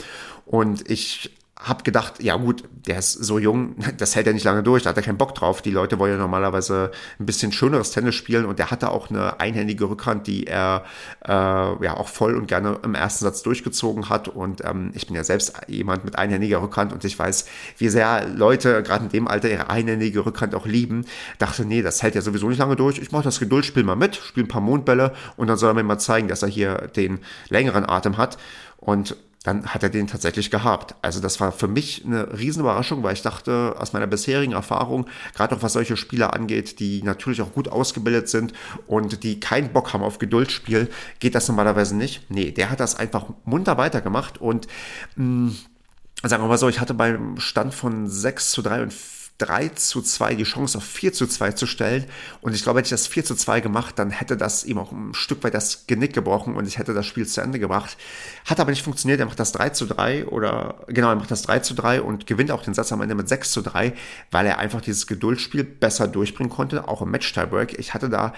Und 0.47 0.91
ich 0.91 1.37
hab 1.59 1.85
gedacht, 1.85 2.23
ja 2.23 2.37
gut, 2.37 2.65
der 2.87 2.99
ist 2.99 3.13
so 3.13 3.39
jung, 3.39 3.77
das 3.97 4.15
hält 4.15 4.27
er 4.27 4.35
nicht 4.35 4.45
lange 4.45 4.63
durch, 4.63 4.83
da 4.83 4.91
hat 4.91 4.97
er 4.97 5.03
keinen 5.03 5.17
Bock 5.17 5.35
drauf. 5.35 5.63
Die 5.63 5.71
Leute 5.71 5.99
wollen 5.99 6.13
ja 6.13 6.19
normalerweise 6.19 6.91
ein 7.19 7.27
bisschen 7.27 7.51
schöneres 7.51 7.91
Tennis 7.93 8.15
spielen 8.15 8.45
und 8.45 8.59
der 8.59 8.71
hatte 8.71 8.91
auch 8.91 9.09
eine 9.09 9.41
einhändige 9.41 9.89
Rückhand, 9.89 10.27
die 10.27 10.47
er 10.47 10.85
äh, 11.25 11.31
ja 11.31 11.97
auch 11.97 12.09
voll 12.09 12.37
und 12.37 12.47
gerne 12.47 12.79
im 12.83 12.95
ersten 12.95 13.25
Satz 13.25 13.43
durchgezogen 13.43 14.11
hat. 14.11 14.29
Und 14.29 14.65
ähm, 14.65 14.91
ich 14.95 15.07
bin 15.07 15.17
ja 15.17 15.25
selbst 15.25 15.55
jemand 15.67 16.05
mit 16.05 16.19
einhändiger 16.19 16.63
Rückhand 16.63 16.93
und 16.93 17.05
ich 17.05 17.19
weiß, 17.19 17.47
wie 17.79 17.89
sehr 17.89 18.29
Leute 18.29 18.83
gerade 18.83 19.05
in 19.05 19.11
dem 19.11 19.27
Alter 19.27 19.51
ihre 19.51 19.71
einhändige 19.71 20.27
Rückhand 20.27 20.55
auch 20.55 20.67
lieben. 20.67 21.07
Dachte, 21.39 21.65
nee, 21.65 21.81
das 21.81 22.03
hält 22.03 22.15
ja 22.15 22.21
sowieso 22.21 22.49
nicht 22.49 22.59
lange 22.59 22.77
durch. 22.77 22.99
Ich 22.99 23.13
mache 23.13 23.25
das 23.25 23.41
Geduldsspiel 23.41 23.83
mal 23.83 23.97
mit, 23.97 24.17
spiele 24.17 24.45
ein 24.45 24.49
paar 24.49 24.61
Mondbälle 24.61 25.15
und 25.37 25.47
dann 25.47 25.57
soll 25.57 25.71
er 25.71 25.75
mir 25.75 25.85
mal 25.85 25.99
zeigen, 25.99 26.29
dass 26.29 26.43
er 26.43 26.49
hier 26.49 26.89
den 26.95 27.21
längeren 27.49 27.89
Atem 27.89 28.19
hat. 28.19 28.37
Und 28.77 29.17
dann 29.47 29.65
hat 29.67 29.85
er 29.85 29.91
den 29.91 30.09
tatsächlich 30.09 30.51
gehabt. 30.51 30.97
Also 31.03 31.21
das 31.21 31.39
war 31.39 31.53
für 31.53 31.69
mich 31.69 32.05
eine 32.05 32.37
Riesenüberraschung, 32.37 33.05
weil 33.05 33.13
ich 33.13 33.23
dachte, 33.23 33.77
aus 33.79 33.93
meiner 33.93 34.09
bisherigen 34.09 34.55
Erfahrung, 34.55 35.07
gerade 35.35 35.55
auch 35.55 35.63
was 35.63 35.75
solche 35.75 35.97
Spieler 35.97 36.35
angeht, 36.35 36.81
die 36.81 37.01
natürlich 37.05 37.41
auch 37.41 37.53
gut 37.53 37.69
ausgebildet 37.69 38.29
sind 38.29 38.53
und 38.89 39.23
die 39.23 39.39
keinen 39.39 39.73
Bock 39.73 39.93
haben 39.93 40.03
auf 40.03 40.19
Geduldsspiel, 40.19 40.91
geht 41.21 41.37
das 41.37 41.47
normalerweise 41.47 41.95
nicht. 41.95 42.29
Nee, 42.29 42.51
der 42.51 42.71
hat 42.71 42.81
das 42.81 42.97
einfach 42.97 43.27
munter 43.45 43.79
weitergemacht 43.79 44.41
und 44.41 44.67
mh, 45.15 45.25
mm, 45.25 45.57
sagen 46.25 46.43
wir 46.43 46.49
mal 46.49 46.59
so, 46.59 46.69
ich 46.69 46.81
hatte 46.81 46.95
beim 46.95 47.39
Stand 47.39 47.73
von 47.73 48.09
6 48.09 48.51
zu 48.51 48.63
3 48.63 48.83
und 48.83 48.93
3 49.39 49.69
zu 49.71 50.01
2 50.01 50.35
die 50.35 50.45
Chance 50.45 50.79
auf 50.79 50.85
4 50.85 51.13
zu 51.13 51.27
2 51.27 51.53
zu 51.53 51.67
stellen. 51.67 52.07
Und 52.41 52.55
ich 52.55 52.63
glaube, 52.63 52.79
hätte 52.79 52.87
ich 52.87 52.91
das 52.91 53.07
4 53.07 53.25
zu 53.25 53.35
2 53.35 53.61
gemacht, 53.61 53.99
dann 53.99 54.11
hätte 54.11 54.37
das 54.37 54.65
ihm 54.65 54.79
auch 54.79 54.93
ein 54.93 55.15
Stück 55.15 55.45
weit 55.45 55.55
das 55.55 55.87
Genick 55.87 56.15
gebrochen 56.15 56.57
und 56.57 56.67
ich 56.67 56.79
hätte 56.79 56.95
das 56.95 57.07
Spiel 57.07 57.27
zu 57.27 57.41
Ende 57.41 57.59
gebracht. 57.59 57.97
Hat 58.47 58.61
aber 58.61 58.71
nicht 58.71 58.83
funktioniert. 58.83 59.21
Er 59.21 59.27
macht 59.27 59.41
das 59.41 59.53
3 59.53 59.71
zu 59.71 59.87
3 59.87 60.27
oder 60.27 60.87
genau, 60.89 61.11
er 61.11 61.17
macht 61.17 61.31
das 61.31 61.43
3 61.43 61.61
zu 61.61 61.75
3 61.75 62.03
und 62.03 62.27
gewinnt 62.27 62.51
auch 62.51 62.63
den 62.63 62.75
Satz 62.75 62.93
am 62.93 63.01
Ende 63.03 63.15
mit 63.15 63.29
6 63.29 63.51
zu 63.51 63.63
3, 63.63 63.93
weil 64.31 64.47
er 64.47 64.59
einfach 64.59 64.81
dieses 64.81 65.07
Geduldsspiel 65.07 65.65
besser 65.65 66.09
durchbringen 66.09 66.53
konnte, 66.53 66.89
auch 66.89 67.03
im 67.03 67.11
Match-Tiebreak. 67.11 67.79
Ich 67.79 67.95
hatte 67.95 68.09
da 68.09 68.33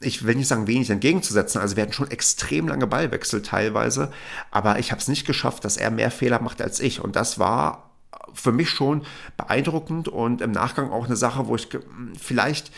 ich 0.00 0.26
will 0.26 0.34
nicht 0.34 0.48
sagen, 0.48 0.66
wenig 0.66 0.90
entgegenzusetzen. 0.90 1.60
Also 1.60 1.76
wir 1.76 1.82
hatten 1.82 1.92
schon 1.92 2.10
extrem 2.10 2.68
lange 2.68 2.86
Ballwechsel 2.86 3.42
teilweise, 3.42 4.12
aber 4.50 4.78
ich 4.78 4.90
habe 4.90 5.00
es 5.00 5.08
nicht 5.08 5.26
geschafft, 5.26 5.64
dass 5.64 5.78
er 5.78 5.90
mehr 5.90 6.10
Fehler 6.10 6.40
macht 6.40 6.60
als 6.60 6.80
ich. 6.80 7.00
Und 7.00 7.16
das 7.16 7.38
war 7.38 7.85
für 8.32 8.52
mich 8.52 8.70
schon 8.70 9.02
beeindruckend 9.36 10.08
und 10.08 10.40
im 10.40 10.52
Nachgang 10.52 10.90
auch 10.90 11.06
eine 11.06 11.16
Sache, 11.16 11.46
wo 11.46 11.56
ich 11.56 11.68
vielleicht 12.18 12.70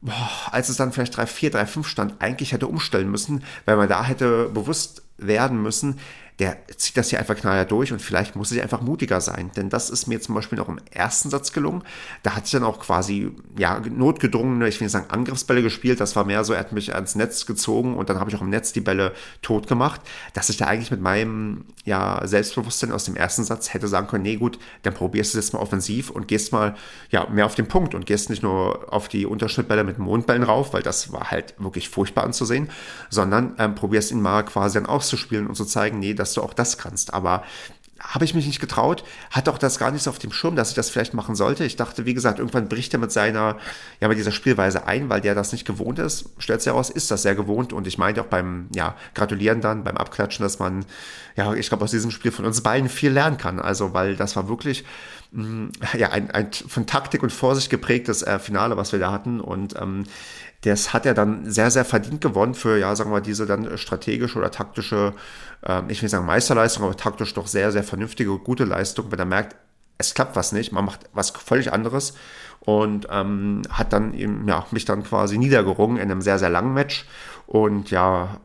boah, 0.00 0.30
als 0.50 0.68
es 0.68 0.76
dann 0.76 0.92
vielleicht 0.92 1.18
3-4, 1.18 1.52
3-5 1.52 1.84
stand, 1.84 2.14
eigentlich 2.20 2.52
hätte 2.52 2.66
umstellen 2.66 3.10
müssen, 3.10 3.44
weil 3.64 3.76
man 3.76 3.88
da 3.88 4.04
hätte 4.04 4.48
bewusst 4.48 5.02
werden 5.18 5.62
müssen, 5.62 5.98
der 6.40 6.56
zieht 6.78 6.96
das 6.96 7.10
hier 7.10 7.18
einfach 7.18 7.36
knallhart 7.36 7.70
durch 7.70 7.92
und 7.92 8.00
vielleicht 8.00 8.34
muss 8.34 8.50
ich 8.50 8.62
einfach 8.62 8.80
mutiger 8.80 9.20
sein. 9.20 9.50
Denn 9.56 9.68
das 9.68 9.90
ist 9.90 10.06
mir 10.06 10.22
zum 10.22 10.34
Beispiel 10.34 10.56
noch 10.56 10.70
im 10.70 10.80
ersten 10.90 11.28
Satz 11.28 11.52
gelungen. 11.52 11.82
Da 12.22 12.34
hatte 12.34 12.46
ich 12.46 12.52
dann 12.52 12.64
auch 12.64 12.80
quasi, 12.80 13.30
ja, 13.58 13.78
notgedrungene, 13.78 14.66
ich 14.66 14.80
will 14.80 14.86
nicht 14.86 14.92
sagen 14.92 15.10
Angriffsbälle 15.10 15.62
gespielt. 15.62 16.00
Das 16.00 16.16
war 16.16 16.24
mehr 16.24 16.42
so, 16.42 16.54
er 16.54 16.60
hat 16.60 16.72
mich 16.72 16.94
ans 16.94 17.14
Netz 17.14 17.44
gezogen 17.44 17.94
und 17.94 18.08
dann 18.08 18.18
habe 18.18 18.30
ich 18.30 18.36
auch 18.36 18.40
im 18.40 18.48
Netz 18.48 18.72
die 18.72 18.80
Bälle 18.80 19.12
tot 19.42 19.66
gemacht. 19.66 20.00
Dass 20.32 20.48
ich 20.48 20.56
da 20.56 20.66
eigentlich 20.66 20.90
mit 20.90 21.02
meinem, 21.02 21.66
ja, 21.84 22.26
Selbstbewusstsein 22.26 22.90
aus 22.90 23.04
dem 23.04 23.16
ersten 23.16 23.44
Satz 23.44 23.74
hätte 23.74 23.86
sagen 23.86 24.06
können, 24.06 24.22
nee, 24.22 24.36
gut, 24.36 24.58
dann 24.82 24.94
probierst 24.94 25.34
du 25.34 25.38
es 25.38 25.44
jetzt 25.44 25.52
mal 25.52 25.60
offensiv 25.60 26.08
und 26.08 26.26
gehst 26.26 26.52
mal, 26.52 26.74
ja, 27.10 27.28
mehr 27.28 27.44
auf 27.44 27.54
den 27.54 27.68
Punkt 27.68 27.94
und 27.94 28.06
gehst 28.06 28.30
nicht 28.30 28.42
nur 28.42 28.90
auf 28.94 29.08
die 29.08 29.26
Unterschnittbälle 29.26 29.84
mit 29.84 29.98
Mondbällen 29.98 30.42
rauf, 30.42 30.72
weil 30.72 30.82
das 30.82 31.12
war 31.12 31.30
halt 31.30 31.54
wirklich 31.58 31.90
furchtbar 31.90 32.24
anzusehen, 32.24 32.70
sondern 33.10 33.56
ähm, 33.58 33.74
probierst 33.74 34.10
ihn 34.10 34.22
mal 34.22 34.42
quasi 34.42 34.78
dann 34.78 34.86
auszuspielen 34.86 35.46
und 35.46 35.54
zu 35.54 35.66
zeigen, 35.66 35.98
nee, 35.98 36.14
das 36.14 36.29
dass 36.30 36.34
du 36.34 36.42
auch 36.42 36.54
das 36.54 36.78
kannst. 36.78 37.12
Aber 37.12 37.42
habe 38.00 38.24
ich 38.24 38.34
mich 38.34 38.46
nicht 38.46 38.60
getraut, 38.60 39.04
hatte 39.30 39.52
auch 39.52 39.58
das 39.58 39.78
gar 39.78 39.90
nicht 39.90 40.02
so 40.02 40.10
auf 40.10 40.18
dem 40.18 40.32
Schirm, 40.32 40.56
dass 40.56 40.70
ich 40.70 40.74
das 40.74 40.88
vielleicht 40.88 41.12
machen 41.12 41.34
sollte. 41.34 41.64
Ich 41.64 41.76
dachte, 41.76 42.06
wie 42.06 42.14
gesagt, 42.14 42.38
irgendwann 42.38 42.66
bricht 42.66 42.94
er 42.94 42.98
mit 42.98 43.12
seiner, 43.12 43.58
ja, 44.00 44.08
mit 44.08 44.16
dieser 44.16 44.32
Spielweise 44.32 44.86
ein, 44.86 45.10
weil 45.10 45.20
der 45.20 45.34
das 45.34 45.52
nicht 45.52 45.66
gewohnt 45.66 45.98
ist. 45.98 46.30
Stellt 46.38 46.62
sich 46.62 46.72
heraus, 46.72 46.88
ist 46.88 47.10
das 47.10 47.22
sehr 47.22 47.34
gewohnt 47.34 47.74
und 47.74 47.86
ich 47.86 47.98
meinte 47.98 48.22
auch 48.22 48.26
beim, 48.26 48.68
ja, 48.74 48.96
Gratulieren 49.14 49.60
dann, 49.60 49.84
beim 49.84 49.98
Abklatschen, 49.98 50.42
dass 50.42 50.58
man, 50.58 50.86
ja, 51.36 51.52
ich 51.52 51.68
glaube, 51.68 51.84
aus 51.84 51.90
diesem 51.90 52.10
Spiel 52.10 52.32
von 52.32 52.46
uns 52.46 52.62
beiden 52.62 52.88
viel 52.88 53.10
lernen 53.12 53.36
kann. 53.36 53.60
Also, 53.60 53.92
weil 53.92 54.16
das 54.16 54.34
war 54.34 54.48
wirklich, 54.48 54.84
mh, 55.32 55.44
mm, 55.44 55.72
ja, 55.98 56.08
ein, 56.08 56.30
ein 56.30 56.50
von 56.52 56.86
Taktik 56.86 57.22
und 57.22 57.32
Vorsicht 57.32 57.68
geprägtes 57.68 58.22
äh, 58.22 58.38
Finale, 58.38 58.78
was 58.78 58.92
wir 58.92 58.98
da 58.98 59.12
hatten 59.12 59.40
und, 59.40 59.76
ähm, 59.78 60.04
das 60.62 60.92
hat 60.92 61.06
er 61.06 61.14
dann 61.14 61.50
sehr, 61.50 61.70
sehr 61.70 61.84
verdient 61.84 62.20
gewonnen 62.20 62.54
für, 62.54 62.78
ja, 62.78 62.94
sagen 62.94 63.12
wir, 63.12 63.20
diese 63.20 63.46
dann 63.46 63.78
strategische 63.78 64.38
oder 64.38 64.50
taktische, 64.50 65.14
äh, 65.66 65.82
ich 65.88 66.02
will 66.02 66.08
sagen 66.08 66.26
Meisterleistung, 66.26 66.84
aber 66.84 66.96
taktisch 66.96 67.34
doch 67.34 67.46
sehr, 67.46 67.72
sehr 67.72 67.84
vernünftige, 67.84 68.36
gute 68.38 68.64
Leistung, 68.64 69.10
wenn 69.10 69.18
er 69.18 69.24
merkt, 69.24 69.56
es 69.98 70.14
klappt 70.14 70.36
was 70.36 70.52
nicht, 70.52 70.72
man 70.72 70.84
macht 70.84 71.00
was 71.12 71.30
völlig 71.30 71.72
anderes 71.72 72.14
und 72.60 73.06
ähm, 73.10 73.62
hat 73.70 73.92
dann 73.92 74.14
eben, 74.14 74.46
ja, 74.48 74.66
mich 74.70 74.84
dann 74.84 75.02
quasi 75.02 75.38
niedergerungen 75.38 75.96
in 75.96 76.10
einem 76.10 76.22
sehr, 76.22 76.38
sehr 76.38 76.50
langen 76.50 76.74
Match 76.74 77.06
und 77.46 77.90
ja, 77.90 78.40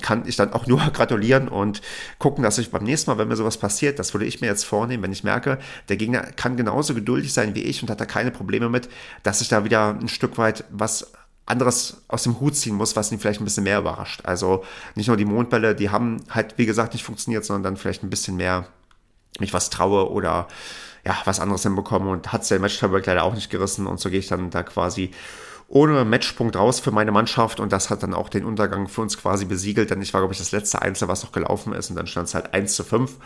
kann 0.00 0.24
ich 0.26 0.36
dann 0.36 0.52
auch 0.52 0.66
nur 0.68 0.80
gratulieren 0.80 1.48
und 1.48 1.80
gucken, 2.18 2.42
dass 2.42 2.58
ich 2.58 2.70
beim 2.70 2.84
nächsten 2.84 3.10
Mal, 3.10 3.18
wenn 3.18 3.28
mir 3.28 3.36
sowas 3.36 3.58
passiert, 3.58 3.98
das 3.98 4.14
würde 4.14 4.26
ich 4.26 4.40
mir 4.40 4.46
jetzt 4.48 4.64
vornehmen, 4.64 5.02
wenn 5.02 5.12
ich 5.12 5.24
merke, 5.24 5.58
der 5.88 5.96
Gegner 5.96 6.22
kann 6.22 6.56
genauso 6.56 6.94
geduldig 6.94 7.32
sein 7.32 7.54
wie 7.54 7.62
ich 7.62 7.82
und 7.82 7.90
hat 7.90 8.00
da 8.00 8.06
keine 8.06 8.30
Probleme 8.30 8.68
mit, 8.68 8.88
dass 9.22 9.40
ich 9.40 9.48
da 9.48 9.64
wieder 9.64 9.90
ein 9.90 10.08
Stück 10.08 10.38
weit 10.38 10.64
was 10.70 11.12
anderes 11.46 12.02
aus 12.08 12.22
dem 12.22 12.40
Hut 12.40 12.56
ziehen 12.56 12.74
muss, 12.74 12.96
was 12.96 13.10
ihn 13.12 13.18
vielleicht 13.18 13.40
ein 13.40 13.44
bisschen 13.44 13.64
mehr 13.64 13.78
überrascht. 13.78 14.22
Also 14.24 14.64
nicht 14.94 15.08
nur 15.08 15.16
die 15.16 15.24
Mondbälle, 15.24 15.74
die 15.74 15.90
haben 15.90 16.22
halt, 16.30 16.56
wie 16.56 16.66
gesagt, 16.66 16.92
nicht 16.92 17.04
funktioniert, 17.04 17.44
sondern 17.44 17.62
dann 17.62 17.76
vielleicht 17.76 18.02
ein 18.02 18.10
bisschen 18.10 18.36
mehr 18.36 18.66
mich 19.38 19.52
was 19.52 19.70
traue 19.70 20.10
oder 20.10 20.46
ja, 21.04 21.16
was 21.24 21.40
anderes 21.40 21.62
hinbekomme 21.62 22.10
und 22.10 22.32
hat 22.32 22.42
es 22.42 22.48
der 22.48 22.60
match 22.60 22.80
leider 22.80 23.24
auch 23.24 23.34
nicht 23.34 23.50
gerissen 23.50 23.86
und 23.86 23.98
so 23.98 24.08
gehe 24.08 24.20
ich 24.20 24.28
dann 24.28 24.50
da 24.50 24.62
quasi 24.62 25.10
ohne 25.66 26.04
Matchpunkt 26.04 26.54
raus 26.54 26.80
für 26.80 26.92
meine 26.92 27.12
Mannschaft 27.12 27.58
und 27.58 27.72
das 27.72 27.90
hat 27.90 28.02
dann 28.02 28.14
auch 28.14 28.28
den 28.28 28.44
Untergang 28.44 28.88
für 28.88 29.00
uns 29.00 29.16
quasi 29.18 29.46
besiegelt, 29.46 29.90
denn 29.90 30.02
ich 30.02 30.12
war, 30.12 30.20
glaube 30.20 30.34
ich, 30.34 30.38
das 30.38 30.52
letzte 30.52 30.82
Einzel, 30.82 31.08
was 31.08 31.24
noch 31.24 31.32
gelaufen 31.32 31.72
ist 31.72 31.90
und 31.90 31.96
dann 31.96 32.06
stand 32.06 32.28
es 32.28 32.34
halt 32.34 32.52
1 32.52 32.76
zu 32.76 32.84
5 32.84 33.16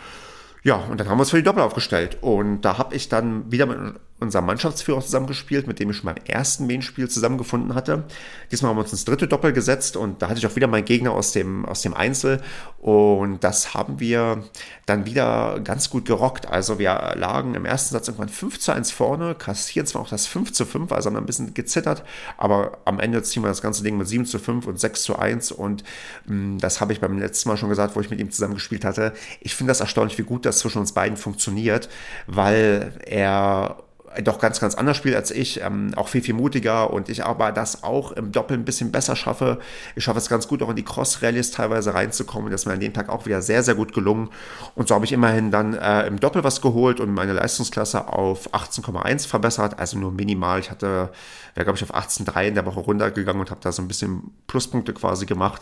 ja, 0.63 0.75
und 0.75 0.99
dann 0.99 1.07
haben 1.07 1.17
wir 1.17 1.21
uns 1.21 1.29
für 1.29 1.37
die 1.37 1.43
Doppel 1.43 1.63
aufgestellt. 1.63 2.17
Und 2.19 2.61
da 2.61 2.77
habe 2.77 2.93
ich 2.93 3.07
dann 3.07 3.49
wieder 3.49 3.65
mit 3.65 3.77
unserem 4.19 4.45
Mannschaftsführer 4.45 5.01
zusammengespielt, 5.01 5.67
mit 5.67 5.79
dem 5.79 5.91
ich 5.91 5.97
schon 5.97 6.05
beim 6.05 6.23
ersten 6.25 6.65
Main-Spiel 6.65 7.07
zusammengefunden 7.07 7.75
hatte. 7.75 8.05
Diesmal 8.51 8.69
haben 8.69 8.77
wir 8.77 8.81
uns 8.81 8.91
ins 8.91 9.05
dritte 9.05 9.27
Doppel 9.27 9.53
gesetzt 9.53 9.95
und 9.95 10.21
da 10.21 10.29
hatte 10.29 10.39
ich 10.39 10.47
auch 10.47 10.55
wieder 10.55 10.67
meinen 10.67 10.85
Gegner 10.85 11.11
aus 11.11 11.33
dem, 11.33 11.65
aus 11.65 11.81
dem 11.81 11.93
Einzel 11.93 12.41
und 12.79 13.43
das 13.43 13.75
haben 13.75 13.99
wir 13.99 14.43
dann 14.87 15.05
wieder 15.05 15.59
ganz 15.63 15.91
gut 15.91 16.05
gerockt. 16.05 16.47
Also 16.47 16.79
wir 16.79 17.13
lagen 17.15 17.53
im 17.53 17.65
ersten 17.65 17.93
Satz 17.93 18.07
irgendwann 18.07 18.29
5 18.29 18.59
zu 18.59 18.71
1 18.71 18.91
vorne, 18.91 19.35
kassieren 19.35 19.85
zwar 19.85 20.01
auch 20.01 20.09
das 20.09 20.25
5 20.25 20.51
zu 20.51 20.65
5, 20.65 20.91
also 20.91 21.09
haben 21.09 21.17
ein 21.17 21.25
bisschen 21.25 21.53
gezittert, 21.53 22.03
aber 22.37 22.79
am 22.85 22.99
Ende 22.99 23.21
ziehen 23.21 23.43
wir 23.43 23.49
das 23.49 23.61
ganze 23.61 23.83
Ding 23.83 23.97
mit 23.97 24.07
7 24.07 24.25
zu 24.25 24.39
5 24.39 24.65
und 24.65 24.79
6 24.79 25.03
zu 25.03 25.19
1 25.19 25.51
und 25.51 25.83
mh, 26.25 26.35
mm, 26.35 26.57
das 26.59 26.81
habe 26.81 26.91
ich 26.91 26.99
beim 26.99 27.19
letzten 27.19 27.49
Mal 27.49 27.57
schon 27.57 27.69
gesagt, 27.69 27.95
wo 27.95 28.01
ich 28.01 28.09
mit 28.09 28.19
ihm 28.19 28.31
zusammengespielt 28.31 28.83
hatte. 28.83 29.13
Ich 29.41 29.53
finde 29.53 29.69
das 29.71 29.79
erstaunlich, 29.79 30.17
wie 30.17 30.23
gut 30.23 30.45
das 30.45 30.59
zwischen 30.59 30.79
uns 30.79 30.93
beiden 30.93 31.17
funktioniert, 31.17 31.89
weil 32.25 32.93
er 33.05 33.77
doch 34.23 34.39
ganz, 34.39 34.59
ganz 34.59 34.75
anders 34.75 34.97
spielt 34.97 35.15
als 35.15 35.31
ich, 35.31 35.61
ähm, 35.61 35.91
auch 35.95 36.07
viel, 36.07 36.21
viel 36.21 36.33
mutiger 36.33 36.91
und 36.91 37.09
ich 37.09 37.25
aber 37.25 37.51
das 37.51 37.83
auch 37.83 38.11
im 38.11 38.31
Doppel 38.31 38.57
ein 38.57 38.65
bisschen 38.65 38.91
besser 38.91 39.15
schaffe. 39.15 39.59
Ich 39.95 40.03
schaffe 40.03 40.19
es 40.19 40.29
ganz 40.29 40.47
gut, 40.47 40.61
auch 40.63 40.69
in 40.69 40.75
die 40.75 40.83
Cross-Rallies 40.83 41.51
teilweise 41.51 41.93
reinzukommen. 41.93 42.51
Das 42.51 42.61
ist 42.61 42.65
mir 42.65 42.73
an 42.73 42.79
dem 42.79 42.93
Tag 42.93 43.09
auch 43.09 43.25
wieder 43.25 43.41
sehr, 43.41 43.63
sehr 43.63 43.75
gut 43.75 43.93
gelungen. 43.93 44.29
Und 44.75 44.87
so 44.87 44.95
habe 44.95 45.05
ich 45.05 45.11
immerhin 45.11 45.51
dann 45.51 45.73
äh, 45.73 46.07
im 46.07 46.19
Doppel 46.19 46.43
was 46.43 46.61
geholt 46.61 46.99
und 46.99 47.13
meine 47.13 47.33
Leistungsklasse 47.33 48.07
auf 48.07 48.53
18,1 48.53 49.27
verbessert, 49.27 49.79
also 49.79 49.97
nur 49.97 50.11
minimal. 50.11 50.59
Ich 50.59 50.71
hatte, 50.71 51.11
wäre 51.53 51.65
glaube 51.65 51.77
ich 51.77 51.83
auf 51.83 51.93
18,3 51.93 52.47
in 52.47 52.55
der 52.55 52.65
Woche 52.65 52.79
runtergegangen 52.79 53.41
und 53.41 53.51
habe 53.51 53.61
da 53.61 53.71
so 53.71 53.81
ein 53.81 53.87
bisschen 53.87 54.31
Pluspunkte 54.47 54.93
quasi 54.93 55.25
gemacht. 55.25 55.61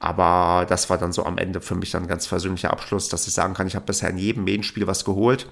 Aber 0.00 0.64
das 0.68 0.90
war 0.90 0.98
dann 0.98 1.12
so 1.12 1.24
am 1.24 1.38
Ende 1.38 1.60
für 1.60 1.74
mich 1.74 1.90
dann 1.90 2.02
ein 2.02 2.08
ganz 2.08 2.26
versöhnlicher 2.26 2.70
Abschluss, 2.70 3.08
dass 3.08 3.26
ich 3.26 3.34
sagen 3.34 3.54
kann, 3.54 3.66
ich 3.66 3.74
habe 3.74 3.86
bisher 3.86 4.10
in 4.10 4.18
jedem 4.18 4.44
Medienspiel 4.44 4.86
was 4.86 5.04
geholt 5.04 5.48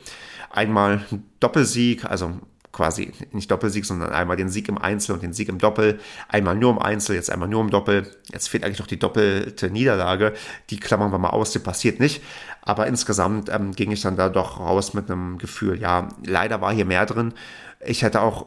einmal 0.57 1.05
Doppelsieg, 1.41 2.05
also 2.05 2.41
quasi 2.77 3.13
nicht 3.33 3.51
Doppelsieg, 3.51 3.87
sondern 3.87 4.13
einmal 4.13 4.37
den 4.37 4.51
Sieg 4.51 4.69
im 4.69 4.77
Einzel 4.77 5.15
und 5.15 5.23
den 5.23 5.33
Sieg 5.33 5.49
im 5.49 5.59
Doppel, 5.59 5.99
einmal 6.29 6.55
nur 6.55 6.71
im 6.73 6.79
Einzel, 6.79 7.17
jetzt 7.17 7.31
einmal 7.31 7.49
nur 7.49 7.63
im 7.63 7.71
Doppel. 7.71 8.07
Jetzt 8.31 8.51
fehlt 8.51 8.65
eigentlich 8.65 8.81
noch 8.81 8.87
die 8.87 8.99
doppelte 8.99 9.71
Niederlage. 9.71 10.35
Die 10.69 10.79
klammern 10.79 11.11
wir 11.11 11.19
mal 11.19 11.31
aus, 11.31 11.53
die 11.53 11.59
passiert 11.59 12.01
nicht. 12.01 12.23
Aber 12.61 12.87
insgesamt 12.87 13.49
ähm, 13.49 13.73
ging 13.73 13.93
ich 13.93 14.03
dann 14.03 14.17
da 14.17 14.29
doch 14.29 14.61
raus 14.61 14.93
mit 14.93 15.11
einem 15.11 15.39
Gefühl, 15.39 15.81
ja, 15.81 16.09
leider 16.25 16.61
war 16.61 16.73
hier 16.73 16.85
mehr 16.85 17.07
drin. 17.07 17.33
Ich 17.81 18.03
hätte 18.03 18.21
auch 18.21 18.43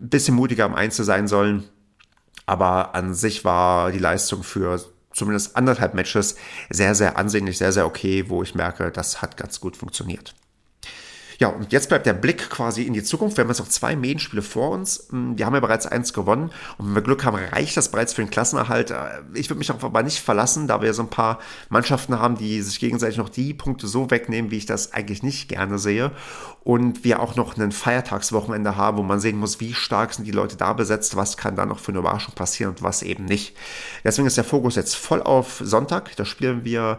ein 0.00 0.08
bisschen 0.08 0.34
mutiger 0.34 0.64
im 0.64 0.74
Einzel 0.74 1.04
sein 1.04 1.28
sollen. 1.28 1.64
Aber 2.46 2.94
an 2.94 3.14
sich 3.14 3.44
war 3.44 3.92
die 3.92 3.98
Leistung 3.98 4.42
für 4.42 4.80
zumindest 5.12 5.56
anderthalb 5.56 5.94
Matches 5.94 6.36
sehr, 6.70 6.94
sehr 6.94 7.18
ansehnlich, 7.18 7.58
sehr, 7.58 7.72
sehr 7.72 7.86
okay, 7.86 8.28
wo 8.28 8.42
ich 8.42 8.54
merke, 8.54 8.90
das 8.90 9.20
hat 9.20 9.36
ganz 9.36 9.60
gut 9.60 9.76
funktioniert. 9.76 10.34
Ja, 11.38 11.48
und 11.48 11.72
jetzt 11.72 11.88
bleibt 11.88 12.06
der 12.06 12.12
Blick 12.12 12.50
quasi 12.50 12.82
in 12.82 12.92
die 12.92 13.02
Zukunft. 13.02 13.36
Wir 13.36 13.44
haben 13.44 13.50
jetzt 13.50 13.58
noch 13.58 13.68
zwei 13.68 13.96
Medienspiele 13.96 14.42
vor 14.42 14.70
uns. 14.70 15.08
Hm, 15.10 15.36
wir 15.36 15.46
haben 15.46 15.54
ja 15.54 15.60
bereits 15.60 15.86
eins 15.86 16.12
gewonnen. 16.12 16.50
Und 16.78 16.86
wenn 16.86 16.94
wir 16.94 17.02
Glück 17.02 17.24
haben, 17.24 17.36
reicht 17.36 17.76
das 17.76 17.90
bereits 17.90 18.12
für 18.12 18.22
den 18.22 18.30
Klassenerhalt. 18.30 18.90
Äh, 18.90 18.96
ich 19.34 19.50
würde 19.50 19.58
mich 19.58 19.66
darauf 19.66 19.84
aber 19.84 20.02
nicht 20.02 20.20
verlassen, 20.20 20.66
da 20.66 20.82
wir 20.82 20.94
so 20.94 21.02
ein 21.02 21.10
paar 21.10 21.38
Mannschaften 21.68 22.18
haben, 22.18 22.36
die 22.36 22.62
sich 22.62 22.78
gegenseitig 22.78 23.18
noch 23.18 23.28
die 23.28 23.54
Punkte 23.54 23.86
so 23.86 24.10
wegnehmen, 24.10 24.50
wie 24.50 24.58
ich 24.58 24.66
das 24.66 24.92
eigentlich 24.92 25.22
nicht 25.22 25.48
gerne 25.48 25.78
sehe. 25.78 26.12
Und 26.62 27.04
wir 27.04 27.20
auch 27.20 27.36
noch 27.36 27.56
ein 27.56 27.72
Feiertagswochenende 27.72 28.76
haben, 28.76 28.96
wo 28.96 29.02
man 29.02 29.20
sehen 29.20 29.38
muss, 29.38 29.60
wie 29.60 29.74
stark 29.74 30.14
sind 30.14 30.26
die 30.26 30.30
Leute 30.30 30.56
da 30.56 30.72
besetzt, 30.72 31.16
was 31.16 31.36
kann 31.36 31.56
da 31.56 31.66
noch 31.66 31.78
für 31.78 31.92
eine 31.92 31.98
Überraschung 31.98 32.34
passieren 32.34 32.70
und 32.70 32.82
was 32.82 33.02
eben 33.02 33.24
nicht. 33.24 33.54
Deswegen 34.02 34.26
ist 34.26 34.36
der 34.36 34.44
Fokus 34.44 34.76
jetzt 34.76 34.96
voll 34.96 35.22
auf 35.22 35.60
Sonntag. 35.62 36.16
Da 36.16 36.24
spielen 36.24 36.64
wir 36.64 36.98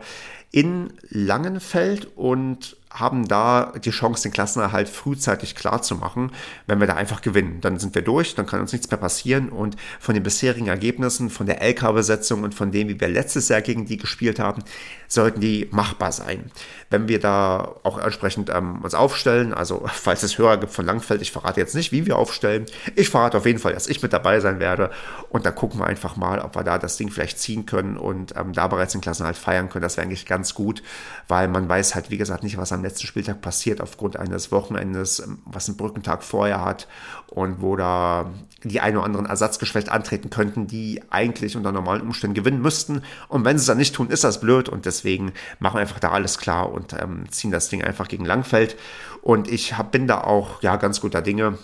in 0.52 0.94
Langenfeld 1.10 2.16
und 2.16 2.78
haben 2.96 3.28
da 3.28 3.74
die 3.84 3.92
Chance, 3.92 4.24
den 4.24 4.32
Klassenerhalt 4.32 4.88
frühzeitig 4.88 5.54
klar 5.56 5.82
zu 5.82 5.96
machen. 5.96 6.32
Wenn 6.66 6.80
wir 6.80 6.88
da 6.88 6.96
einfach 6.96 7.22
gewinnen, 7.22 7.60
dann 7.60 7.78
sind 7.78 7.94
wir 7.94 8.02
durch, 8.02 8.36
dann 8.36 8.46
kann 8.46 8.62
uns 8.62 8.72
nichts 8.72 8.90
mehr 8.90 8.98
passieren. 8.98 9.50
Und 9.50 9.76
von 10.00 10.16
den 10.16 10.24
bisherigen 10.24 10.68
Ergebnissen, 10.68 11.30
von 11.30 11.46
der 11.46 11.62
LK-Besetzung 11.62 12.44
und 12.44 12.56
von 12.56 12.72
dem, 12.72 12.88
wie 12.88 13.00
wir 13.00 13.10
letztes 13.10 13.50
Jahr 13.50 13.62
gegen 13.62 13.86
die 13.86 13.98
gespielt 13.98 14.40
haben, 14.40 14.64
sollten 15.10 15.42
die 15.42 15.68
machbar 15.72 16.14
sein. 16.14 16.52
Wenn 16.90 17.10
wir 17.10 17.20
da 17.20 17.76
auch 17.84 17.98
entsprechend 17.98 18.50
ähm, 18.50 18.82
uns 18.82 18.96
aufstellen, 18.96 19.54
also 19.54 19.86
falls 19.94 20.24
es 20.24 20.38
Hörer 20.38 20.58
gibt 20.58 20.72
von 20.72 20.86
Langfeld, 20.86 21.22
ich 21.22 21.32
verrate 21.32 21.60
jetzt 21.60 21.76
nicht, 21.76 21.92
wie 21.92 22.06
wir 22.06 22.18
aufstellen. 22.18 22.66
Ich 22.96 23.10
verrate 23.10 23.38
auf 23.38 23.46
jeden 23.46 23.60
Fall, 23.60 23.74
dass 23.74 23.88
ich 23.88 24.02
mit 24.02 24.14
dabei 24.14 24.40
sein 24.40 24.60
werde. 24.60 24.90
Und 25.30 25.46
dann 25.46 25.54
gucken 25.54 25.82
wir 25.82 25.88
einfach 25.88 26.16
mal, 26.16 26.40
ob 26.40 26.56
wir 26.56 26.64
da 26.64 26.78
das 26.78 26.96
Ding 26.96 27.12
vielleicht 27.12 27.40
ziehen 27.40 27.66
können 27.66 27.98
und 27.98 28.36
ähm, 28.38 28.54
da 28.54 28.68
bereits 28.68 28.94
den 28.94 29.02
Klassenerhalt 29.02 29.38
feiern 29.38 29.70
können. 29.70 29.84
Das 29.84 29.98
wäre 29.98 30.08
eigentlich 30.08 30.26
ganz 30.26 30.54
gut, 30.54 30.82
weil 31.28 31.50
man 31.50 31.68
weiß 31.68 31.94
halt, 31.94 32.10
wie 32.10 32.18
gesagt, 32.18 32.44
nicht, 32.44 32.58
was 32.58 32.72
am 32.72 32.85
letzten 32.86 33.08
Spieltag 33.08 33.42
passiert 33.42 33.82
aufgrund 33.82 34.18
eines 34.18 34.52
Wochenendes, 34.52 35.20
ähm, 35.20 35.40
was 35.46 35.68
ein 35.68 35.78
Brückentag 35.78 36.24
vorher 36.24 36.64
hat 36.64 36.88
und 37.28 37.62
wo 37.62 37.76
da 37.76 38.32
die 38.64 38.80
ein 38.80 38.96
oder 38.96 39.06
anderen 39.06 39.26
ersatzgeschwächt 39.26 39.90
antreten 39.90 40.30
könnten, 40.30 40.68
die 40.68 41.02
eigentlich 41.10 41.58
unter 41.58 41.72
normalen 41.72 42.02
Umständen 42.02 42.34
gewinnen 42.34 42.62
müssten. 42.62 43.02
Und 43.28 43.46
wenn 43.46 43.58
sie 43.58 43.64
es 43.64 43.68
dann 43.68 43.78
nicht 43.78 43.94
tun, 43.94 44.10
ist 44.10 44.24
das 44.24 44.40
blöd 44.40 44.70
und 44.70 44.86
deswegen 44.86 45.34
machen 45.60 45.76
wir 45.76 45.82
einfach 45.82 46.00
da 46.00 46.12
alles 46.12 46.38
klar 46.38 46.72
und 46.72 46.94
ähm, 46.94 47.26
ziehen 47.30 47.52
das 47.52 47.70
Ding 47.70 47.84
einfach 47.84 48.08
gegen 48.08 48.26
Langfeld. 48.26 48.78
Und 49.22 49.52
ich 49.52 49.78
hab, 49.78 49.92
bin 49.92 50.08
da 50.08 50.22
auch 50.22 50.62
ja 50.62 50.78
ganz 50.78 51.02
guter 51.02 51.22
Dinge. 51.22 51.58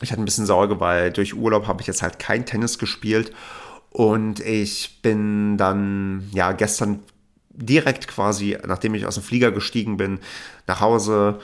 Ich 0.00 0.10
hatte 0.10 0.22
ein 0.22 0.24
bisschen 0.24 0.46
Sorge, 0.46 0.80
weil 0.80 1.12
durch 1.12 1.34
Urlaub 1.34 1.66
habe 1.66 1.80
ich 1.80 1.86
jetzt 1.86 2.02
halt 2.02 2.18
kein 2.18 2.46
Tennis 2.46 2.78
gespielt 2.78 3.32
und 3.92 4.40
ich 4.40 5.02
bin 5.02 5.58
dann 5.58 6.28
ja 6.32 6.52
gestern 6.52 7.00
direkt 7.54 8.08
quasi, 8.08 8.58
nachdem 8.66 8.94
ich 8.94 9.06
aus 9.06 9.14
dem 9.14 9.22
Flieger 9.22 9.52
gestiegen 9.52 9.96
bin, 9.96 10.20
nach 10.66 10.80
Hause, 10.80 11.38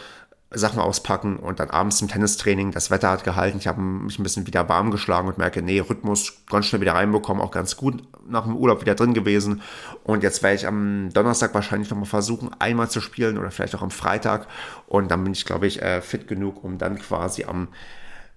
Sachen 0.51 0.81
auspacken 0.81 1.37
und 1.37 1.61
dann 1.61 1.69
abends 1.69 2.01
im 2.01 2.09
Tennistraining. 2.09 2.71
Das 2.71 2.91
Wetter 2.91 3.11
hat 3.11 3.23
gehalten. 3.23 3.59
Ich 3.59 3.67
habe 3.67 3.83
mich 3.83 4.19
ein 4.19 4.23
bisschen 4.23 4.47
wieder 4.47 4.67
warm 4.69 4.91
geschlagen 4.91 5.29
und 5.29 5.37
merke, 5.37 5.61
nee, 5.61 5.79
Rhythmus 5.79 6.45
ganz 6.49 6.67
schnell 6.67 6.81
wieder 6.81 6.95
reinbekommen, 6.95 7.43
auch 7.43 7.51
ganz 7.51 7.77
gut 7.77 8.03
nach 8.27 8.45
dem 8.45 8.57
Urlaub 8.57 8.81
wieder 8.81 8.95
drin 8.95 9.13
gewesen. 9.13 9.61
Und 10.05 10.23
jetzt 10.23 10.43
werde 10.43 10.57
ich 10.57 10.67
am 10.67 11.11
Donnerstag 11.13 11.53
wahrscheinlich 11.53 11.91
nochmal 11.91 12.07
versuchen, 12.07 12.51
einmal 12.59 12.89
zu 12.89 13.03
spielen 13.03 13.37
oder 13.37 13.51
vielleicht 13.51 13.75
auch 13.75 13.83
am 13.83 13.91
Freitag. 13.91 14.47
Und 14.87 15.11
dann 15.11 15.23
bin 15.23 15.35
ich, 15.35 15.45
glaube 15.45 15.67
ich, 15.67 15.83
äh, 15.83 16.01
fit 16.01 16.27
genug, 16.29 16.65
um 16.65 16.79
dann 16.79 16.99
quasi 16.99 17.45
am 17.45 17.69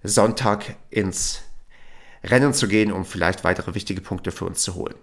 Sonntag 0.02 0.76
ins 0.90 1.40
Rennen 2.22 2.52
zu 2.52 2.68
gehen, 2.68 2.92
um 2.92 3.06
vielleicht 3.06 3.42
weitere 3.42 3.74
wichtige 3.74 4.02
Punkte 4.02 4.32
für 4.32 4.44
uns 4.44 4.62
zu 4.62 4.74
holen. 4.74 4.94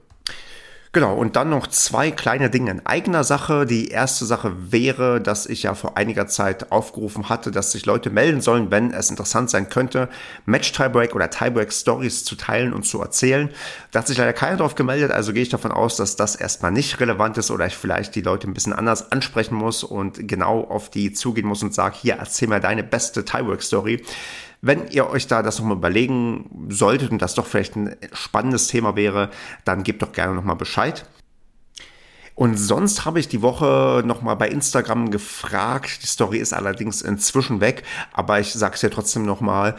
Genau, 0.91 1.13
und 1.13 1.35
dann 1.35 1.51
noch 1.51 1.67
zwei 1.67 2.09
kleine 2.09 2.49
Dinge 2.49 2.71
in 2.71 2.83
eigener 2.83 3.23
Sache. 3.23 3.67
Die 3.67 3.89
erste 3.89 4.25
Sache 4.25 4.71
wäre, 4.71 5.21
dass 5.21 5.45
ich 5.45 5.61
ja 5.61 5.75
vor 5.75 5.97
einiger 5.97 6.25
Zeit 6.25 6.71
aufgerufen 6.71 7.29
hatte, 7.29 7.51
dass 7.51 7.71
sich 7.71 7.85
Leute 7.85 8.09
melden 8.09 8.41
sollen, 8.41 8.71
wenn 8.71 8.91
es 8.91 9.11
interessant 9.11 9.51
sein 9.51 9.69
könnte, 9.69 10.09
Match-Tiebreak 10.47 11.13
oder 11.13 11.29
Tiebreak-Stories 11.29 12.23
zu 12.23 12.35
teilen 12.35 12.73
und 12.73 12.87
zu 12.87 12.99
erzählen. 12.99 13.51
Da 13.91 13.99
hat 13.99 14.07
sich 14.07 14.17
leider 14.17 14.33
keiner 14.33 14.57
drauf 14.57 14.73
gemeldet, 14.73 15.11
also 15.11 15.31
gehe 15.31 15.43
ich 15.43 15.49
davon 15.49 15.71
aus, 15.71 15.95
dass 15.95 16.15
das 16.15 16.35
erstmal 16.35 16.71
nicht 16.71 16.99
relevant 16.99 17.37
ist 17.37 17.51
oder 17.51 17.67
ich 17.67 17.77
vielleicht 17.77 18.15
die 18.15 18.21
Leute 18.21 18.47
ein 18.47 18.55
bisschen 18.55 18.73
anders 18.73 19.11
ansprechen 19.11 19.53
muss 19.53 19.83
und 19.83 20.27
genau 20.27 20.63
auf 20.63 20.89
die 20.89 21.13
zugehen 21.13 21.45
muss 21.45 21.61
und 21.61 21.71
sage, 21.71 21.97
hier, 22.01 22.15
erzähl 22.15 22.47
mir 22.47 22.61
deine 22.61 22.83
beste 22.83 23.23
Tiebreak-Story. 23.23 24.03
Wenn 24.61 24.87
ihr 24.89 25.09
euch 25.09 25.27
da 25.27 25.41
das 25.41 25.59
nochmal 25.59 25.77
überlegen 25.77 26.67
solltet 26.69 27.11
und 27.11 27.21
das 27.21 27.33
doch 27.33 27.45
vielleicht 27.45 27.75
ein 27.75 27.95
spannendes 28.11 28.67
Thema 28.67 28.95
wäre, 28.95 29.29
dann 29.63 29.83
gebt 29.83 30.01
doch 30.01 30.11
gerne 30.11 30.33
nochmal 30.33 30.57
Bescheid. 30.57 31.05
Und 32.35 32.55
sonst 32.57 33.03
habe 33.03 33.19
ich 33.19 33.27
die 33.27 33.41
Woche 33.41 34.01
nochmal 34.05 34.37
bei 34.37 34.47
Instagram 34.47 35.11
gefragt. 35.11 36.03
Die 36.03 36.07
Story 36.07 36.37
ist 36.37 36.53
allerdings 36.53 37.01
inzwischen 37.01 37.59
weg, 37.59 37.83
aber 38.13 38.39
ich 38.39 38.53
sage 38.53 38.75
es 38.75 38.81
ja 38.81 38.89
trotzdem 38.89 39.23
nochmal 39.25 39.75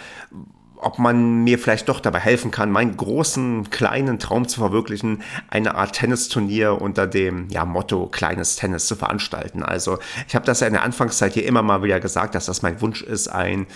ob 0.82 0.99
man 0.99 1.44
mir 1.44 1.58
vielleicht 1.58 1.88
doch 1.88 2.00
dabei 2.00 2.20
helfen 2.20 2.50
kann, 2.50 2.70
meinen 2.70 2.96
großen, 2.96 3.70
kleinen 3.70 4.18
Traum 4.18 4.49
zu 4.49 4.60
verwirklichen, 4.60 5.22
eine 5.49 5.75
Art 5.75 5.94
Tennisturnier 5.94 6.80
unter 6.80 7.06
dem 7.06 7.49
ja, 7.50 7.64
Motto 7.64 8.06
kleines 8.06 8.56
Tennis 8.56 8.87
zu 8.87 8.96
veranstalten. 8.96 9.62
Also 9.62 9.99
ich 10.26 10.34
habe 10.34 10.46
das 10.46 10.60
ja 10.60 10.66
in 10.66 10.72
der 10.72 10.82
Anfangszeit 10.82 11.34
hier 11.34 11.44
immer 11.44 11.62
mal 11.62 11.82
wieder 11.82 12.00
gesagt, 12.00 12.34
dass 12.34 12.46
das 12.46 12.62
mein 12.62 12.80
Wunsch 12.80 13.02
ist, 13.02 13.28
ein 13.28 13.66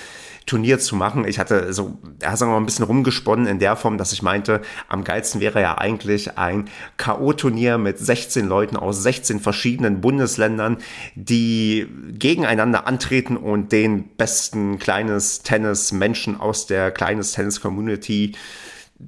Turnier 0.46 0.78
zu 0.78 0.96
machen. 0.96 1.26
Ich 1.26 1.38
hatte 1.38 1.72
so, 1.72 1.98
ja, 2.20 2.36
sagen 2.36 2.50
wir 2.50 2.56
mal, 2.56 2.62
ein 2.62 2.66
bisschen 2.66 2.84
rumgesponnen 2.84 3.46
in 3.46 3.58
der 3.58 3.76
Form, 3.76 3.98
dass 3.98 4.12
ich 4.12 4.22
meinte, 4.22 4.60
am 4.88 5.04
geilsten 5.04 5.40
wäre 5.40 5.60
ja 5.60 5.78
eigentlich 5.78 6.36
ein 6.36 6.68
K.O.-Turnier 6.96 7.78
mit 7.78 7.98
16 7.98 8.46
Leuten 8.46 8.76
aus 8.76 9.02
16 9.02 9.40
verschiedenen 9.40 10.00
Bundesländern, 10.00 10.78
die 11.14 11.86
gegeneinander 12.18 12.86
antreten 12.86 13.36
und 13.36 13.72
den 13.72 14.08
besten 14.16 14.78
kleines 14.78 15.42
Tennis-Menschen 15.42 16.38
aus 16.38 16.66
der 16.66 16.90
kleines 16.90 17.32
Tennis-Community 17.32 18.34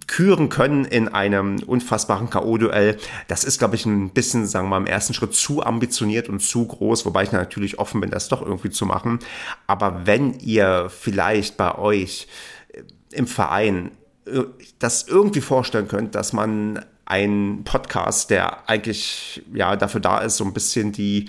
küren 0.07 0.49
können 0.49 0.85
in 0.85 1.09
einem 1.09 1.59
unfassbaren 1.65 2.29
K.O.-Duell. 2.29 2.99
Das 3.29 3.45
ist, 3.45 3.59
glaube 3.59 3.77
ich, 3.77 3.87
ein 3.87 4.11
bisschen, 4.11 4.47
sagen 4.47 4.67
wir 4.67 4.71
mal, 4.71 4.79
im 4.79 4.87
ersten 4.87 5.15
Schritt 5.15 5.35
zu 5.35 5.63
ambitioniert 5.63 6.29
und 6.29 6.41
zu 6.41 6.67
groß, 6.67 7.07
wobei 7.07 7.23
ich 7.23 7.33
natürlich 7.33 7.79
offen 7.79 8.01
bin, 8.01 8.11
das 8.11 8.29
doch 8.29 8.43
irgendwie 8.43 8.71
zu 8.71 8.85
machen. 8.85 9.21
Aber 9.67 10.07
wenn 10.07 10.35
ihr 10.41 10.91
vielleicht 10.91 11.57
bei 11.57 11.77
euch 11.77 12.27
äh, 12.73 12.83
im 13.13 13.27
Verein 13.27 13.93
äh, 14.27 14.43
das 14.79 15.07
irgendwie 15.07 15.41
vorstellen 15.41 15.89
könnt, 15.89 16.15
dass 16.15 16.33
man 16.33 16.85
einen 17.05 17.63
Podcast, 17.63 18.31
der 18.31 18.69
eigentlich 18.69 19.43
ja 19.55 19.77
dafür 19.77 20.01
da 20.01 20.19
ist, 20.19 20.37
so 20.39 20.45
ein 20.45 20.53
bisschen 20.53 20.91
die 20.91 21.29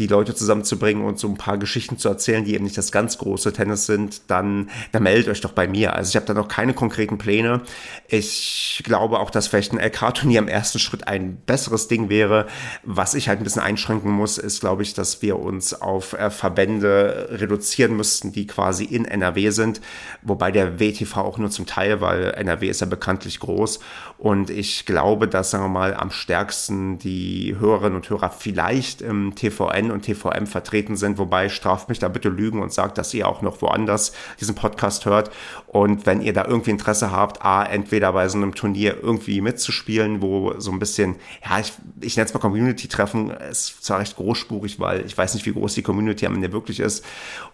die 0.00 0.06
Leute 0.06 0.34
zusammenzubringen 0.34 1.04
und 1.04 1.18
so 1.18 1.28
ein 1.28 1.36
paar 1.36 1.58
Geschichten 1.58 1.98
zu 1.98 2.08
erzählen, 2.08 2.42
die 2.42 2.54
eben 2.54 2.64
nicht 2.64 2.78
das 2.78 2.90
ganz 2.90 3.18
große 3.18 3.52
Tennis 3.52 3.84
sind, 3.84 4.22
dann, 4.28 4.70
dann 4.92 5.02
meldet 5.02 5.28
euch 5.28 5.42
doch 5.42 5.52
bei 5.52 5.68
mir. 5.68 5.94
Also 5.94 6.08
ich 6.08 6.16
habe 6.16 6.24
da 6.24 6.32
noch 6.32 6.48
keine 6.48 6.72
konkreten 6.72 7.18
Pläne. 7.18 7.60
Ich 8.08 8.80
glaube 8.82 9.18
auch, 9.18 9.30
dass 9.30 9.48
vielleicht 9.48 9.72
ein 9.72 9.78
LK-Turnier 9.78 10.38
im 10.38 10.48
ersten 10.48 10.78
Schritt 10.78 11.06
ein 11.06 11.36
besseres 11.44 11.86
Ding 11.86 12.08
wäre. 12.08 12.46
Was 12.82 13.14
ich 13.14 13.28
halt 13.28 13.40
ein 13.40 13.44
bisschen 13.44 13.60
einschränken 13.60 14.10
muss, 14.10 14.38
ist, 14.38 14.60
glaube 14.60 14.82
ich, 14.82 14.94
dass 14.94 15.20
wir 15.20 15.38
uns 15.38 15.74
auf 15.74 16.14
äh, 16.14 16.30
Verbände 16.30 17.28
reduzieren 17.32 17.94
müssten, 17.94 18.32
die 18.32 18.46
quasi 18.46 18.84
in 18.84 19.04
NRW 19.04 19.50
sind. 19.50 19.82
Wobei 20.22 20.50
der 20.50 20.80
WTV 20.80 21.18
auch 21.18 21.36
nur 21.36 21.50
zum 21.50 21.66
Teil, 21.66 22.00
weil 22.00 22.30
NRW 22.30 22.70
ist 22.70 22.80
ja 22.80 22.86
bekanntlich 22.86 23.38
groß. 23.38 23.80
Und 24.16 24.48
ich 24.48 24.86
glaube, 24.86 25.28
dass, 25.28 25.50
sagen 25.50 25.64
wir 25.64 25.68
mal, 25.68 25.94
am 25.94 26.10
stärksten 26.10 26.98
die 26.98 27.56
Hörerinnen 27.58 27.96
und 27.96 28.08
Hörer 28.08 28.30
vielleicht 28.30 29.02
im 29.02 29.34
TVN 29.34 29.89
und 29.90 30.02
TVM 30.02 30.46
vertreten 30.46 30.96
sind. 30.96 31.18
Wobei 31.18 31.48
straft 31.48 31.88
mich 31.88 31.98
da 31.98 32.08
bitte 32.08 32.28
Lügen 32.28 32.62
und 32.62 32.72
sagt, 32.72 32.98
dass 32.98 33.14
ihr 33.14 33.28
auch 33.28 33.42
noch 33.42 33.62
woanders 33.62 34.12
diesen 34.40 34.54
Podcast 34.54 35.06
hört. 35.06 35.30
Und 35.66 36.06
wenn 36.06 36.20
ihr 36.20 36.32
da 36.32 36.44
irgendwie 36.44 36.70
Interesse 36.70 37.10
habt, 37.10 37.44
A, 37.44 37.64
entweder 37.64 38.12
bei 38.12 38.28
so 38.28 38.36
einem 38.36 38.54
Turnier 38.54 38.96
irgendwie 39.02 39.40
mitzuspielen, 39.40 40.22
wo 40.22 40.54
so 40.58 40.72
ein 40.72 40.78
bisschen, 40.78 41.16
ja, 41.44 41.60
ich, 41.60 41.72
ich 42.00 42.16
nenne 42.16 42.26
es 42.26 42.34
mal 42.34 42.40
Community-Treffen, 42.40 43.30
ist 43.30 43.84
zwar 43.84 44.00
recht 44.00 44.16
großspurig, 44.16 44.80
weil 44.80 45.06
ich 45.06 45.16
weiß 45.16 45.34
nicht, 45.34 45.46
wie 45.46 45.52
groß 45.52 45.74
die 45.74 45.82
Community 45.82 46.26
am 46.26 46.34
Ende 46.34 46.52
wirklich 46.52 46.80
ist. 46.80 47.04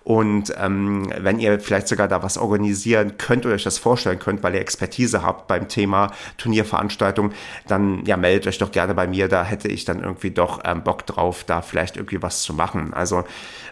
Und 0.05 0.55
ähm, 0.57 1.13
wenn 1.19 1.41
ihr 1.41 1.59
vielleicht 1.61 1.89
sogar 1.89 2.09
da 2.09 2.23
was 2.23 2.39
organisieren 2.39 3.19
könnt 3.19 3.45
oder 3.45 3.57
euch 3.57 3.65
das 3.65 3.79
vorstellen 3.79 4.19
könnt, 4.19 4.43
weil 4.43 4.55
ihr 4.55 4.61
Expertise 4.61 5.23
habt 5.23 5.49
beim 5.49 5.69
Thema 5.69 6.13
Turnierveranstaltung, 6.39 7.33
dann 7.67 8.05
ja, 8.07 8.17
meldet 8.17 8.47
euch 8.47 8.59
doch 8.59 8.71
gerne 8.71 8.95
bei 8.95 9.07
mir. 9.07 9.29
Da 9.29 9.45
hätte 9.45 9.69
ich 9.69 9.85
dann 9.85 10.03
irgendwie 10.03 10.31
doch 10.31 10.61
ähm, 10.65 10.83
Bock 10.85 11.07
drauf, 11.07 11.45
da 11.45 11.61
vielleicht 11.61 11.97
irgendwie 11.97 12.16
was 12.23 12.43
zu 12.43 12.55
machen. 12.55 12.95
Also 12.95 13.25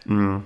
mh, 0.06 0.34
hm, 0.34 0.44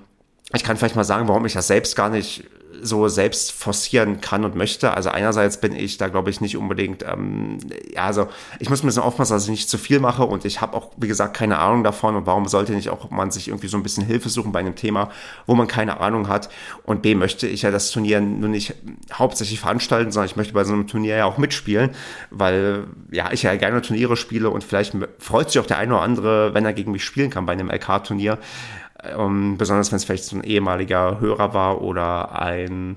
ich 0.54 0.64
kann 0.64 0.76
vielleicht 0.76 0.96
mal 0.96 1.04
sagen, 1.04 1.28
warum 1.28 1.44
ich 1.44 1.52
das 1.52 1.66
selbst 1.66 1.94
gar 1.94 2.08
nicht 2.08 2.44
so 2.82 3.08
selbst 3.08 3.52
forcieren 3.52 4.20
kann 4.20 4.44
und 4.44 4.54
möchte. 4.54 4.94
Also 4.94 5.10
einerseits 5.10 5.60
bin 5.60 5.74
ich 5.74 5.98
da, 5.98 6.08
glaube 6.08 6.30
ich, 6.30 6.40
nicht 6.40 6.56
unbedingt, 6.56 7.02
ähm, 7.02 7.58
ja, 7.92 8.04
also 8.04 8.28
ich 8.58 8.70
muss 8.70 8.82
ein 8.82 8.86
bisschen 8.86 9.02
aufpassen, 9.02 9.32
dass 9.32 9.44
ich 9.44 9.50
nicht 9.50 9.68
zu 9.68 9.78
viel 9.78 10.00
mache 10.00 10.24
und 10.24 10.44
ich 10.44 10.60
habe 10.60 10.76
auch, 10.76 10.90
wie 10.96 11.08
gesagt, 11.08 11.36
keine 11.36 11.58
Ahnung 11.58 11.84
davon 11.84 12.16
und 12.16 12.26
warum 12.26 12.46
sollte 12.48 12.72
nicht 12.72 12.90
auch 12.90 13.10
man 13.10 13.30
sich 13.30 13.48
irgendwie 13.48 13.68
so 13.68 13.76
ein 13.76 13.82
bisschen 13.82 14.04
Hilfe 14.04 14.28
suchen 14.28 14.52
bei 14.52 14.60
einem 14.60 14.76
Thema, 14.76 15.10
wo 15.46 15.54
man 15.54 15.66
keine 15.66 16.00
Ahnung 16.00 16.28
hat 16.28 16.48
und 16.84 17.02
B, 17.02 17.14
möchte 17.14 17.46
ich 17.46 17.62
ja 17.62 17.70
das 17.70 17.90
Turnier 17.90 18.20
nur 18.20 18.48
nicht 18.48 18.74
hauptsächlich 19.12 19.60
veranstalten, 19.60 20.12
sondern 20.12 20.30
ich 20.30 20.36
möchte 20.36 20.54
bei 20.54 20.64
so 20.64 20.72
einem 20.72 20.86
Turnier 20.86 21.16
ja 21.16 21.24
auch 21.24 21.38
mitspielen, 21.38 21.90
weil 22.30 22.84
ja, 23.10 23.32
ich 23.32 23.42
ja 23.42 23.54
gerne 23.56 23.82
Turniere 23.82 24.16
spiele 24.16 24.50
und 24.50 24.64
vielleicht 24.64 24.96
freut 25.18 25.50
sich 25.50 25.60
auch 25.60 25.66
der 25.66 25.78
eine 25.78 25.94
oder 25.94 26.02
andere, 26.02 26.54
wenn 26.54 26.64
er 26.64 26.72
gegen 26.72 26.92
mich 26.92 27.04
spielen 27.04 27.30
kann 27.30 27.46
bei 27.46 27.52
einem 27.52 27.70
LK-Turnier. 27.70 28.38
Ähm, 29.02 29.56
besonders 29.56 29.92
wenn 29.92 29.96
es 29.96 30.04
vielleicht 30.04 30.24
so 30.24 30.36
ein 30.36 30.44
ehemaliger 30.44 31.20
Hörer 31.20 31.54
war 31.54 31.82
oder 31.82 32.40
ein 32.40 32.96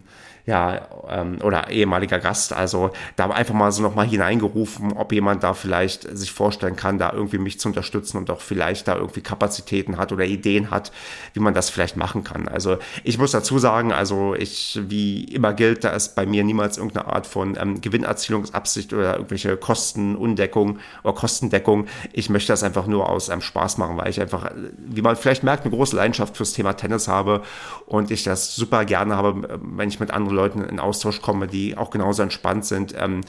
ja, 0.52 0.82
ähm, 1.08 1.38
oder 1.42 1.70
ehemaliger 1.70 2.20
Gast. 2.20 2.52
Also 2.52 2.92
da 3.16 3.30
einfach 3.30 3.54
mal 3.54 3.72
so 3.72 3.82
nochmal 3.82 4.06
hineingerufen, 4.06 4.92
ob 4.92 5.14
jemand 5.14 5.44
da 5.44 5.54
vielleicht 5.54 6.06
sich 6.18 6.34
vorstellen 6.34 6.76
kann, 6.76 6.98
da 6.98 7.14
irgendwie 7.14 7.38
mich 7.38 7.58
zu 7.58 7.70
unterstützen 7.70 8.18
und 8.18 8.30
auch 8.30 8.42
vielleicht 8.42 8.90
da 8.90 8.98
irgendwie 8.98 9.22
Kapazitäten 9.22 9.98
hat 9.98 10.12
oder 10.12 10.26
Ideen 10.26 10.70
hat, 10.70 10.92
wie 11.34 11.40
man 11.40 11.54
das 11.54 11.70
vielleicht 11.70 11.96
machen 11.96 12.26
kann. 12.26 12.50
Also 12.50 12.80
ich 13.06 13.18
muss 13.18 13.32
dazu 13.32 13.60
sagen, 13.60 13.94
also 13.94 14.36
ich, 14.36 14.78
wie 14.90 15.24
immer 15.24 15.54
gilt, 15.54 15.86
da 15.86 15.92
ist 15.92 16.16
bei 16.16 16.26
mir 16.26 16.44
niemals 16.44 16.78
irgendeine 16.78 17.08
Art 17.08 17.28
von 17.28 17.58
ähm, 17.58 17.80
Gewinnerzielungsabsicht 17.80 18.92
oder 18.92 19.16
irgendwelche 19.16 19.56
Kostenundeckung 19.56 20.80
oder 21.04 21.14
Kostendeckung. 21.14 21.88
Ich 22.12 22.30
möchte 22.30 22.52
das 22.52 22.64
einfach 22.64 22.88
nur 22.88 23.10
aus 23.10 23.30
ähm, 23.30 23.40
Spaß 23.40 23.78
machen, 23.78 23.96
weil 23.96 24.10
ich 24.10 24.20
einfach, 24.20 24.52
wie 24.78 25.02
man 25.02 25.16
vielleicht 25.16 25.44
merkt, 25.44 25.64
eine 25.64 25.74
große 25.74 25.96
Leidenschaft 25.96 26.36
fürs 26.36 26.52
Thema 26.52 26.74
Tennis 26.74 27.08
habe 27.08 27.42
und 27.86 28.12
ich 28.12 28.26
das 28.26 28.54
super 28.54 28.84
gerne 28.84 29.16
habe, 29.16 29.60
wenn 29.62 29.88
ich 29.88 30.02
mit 30.02 30.12
anderen 30.12 30.32
anderen 30.32 30.38
Leuten 30.42 30.64
in 30.64 30.80
Austausch 30.80 31.22
komme, 31.22 31.48
die 31.48 31.78
auch 31.78 31.90
genauso 31.90 32.24
entspannt 32.24 32.66
sind. 32.66 32.94
Ähm, 32.98 33.22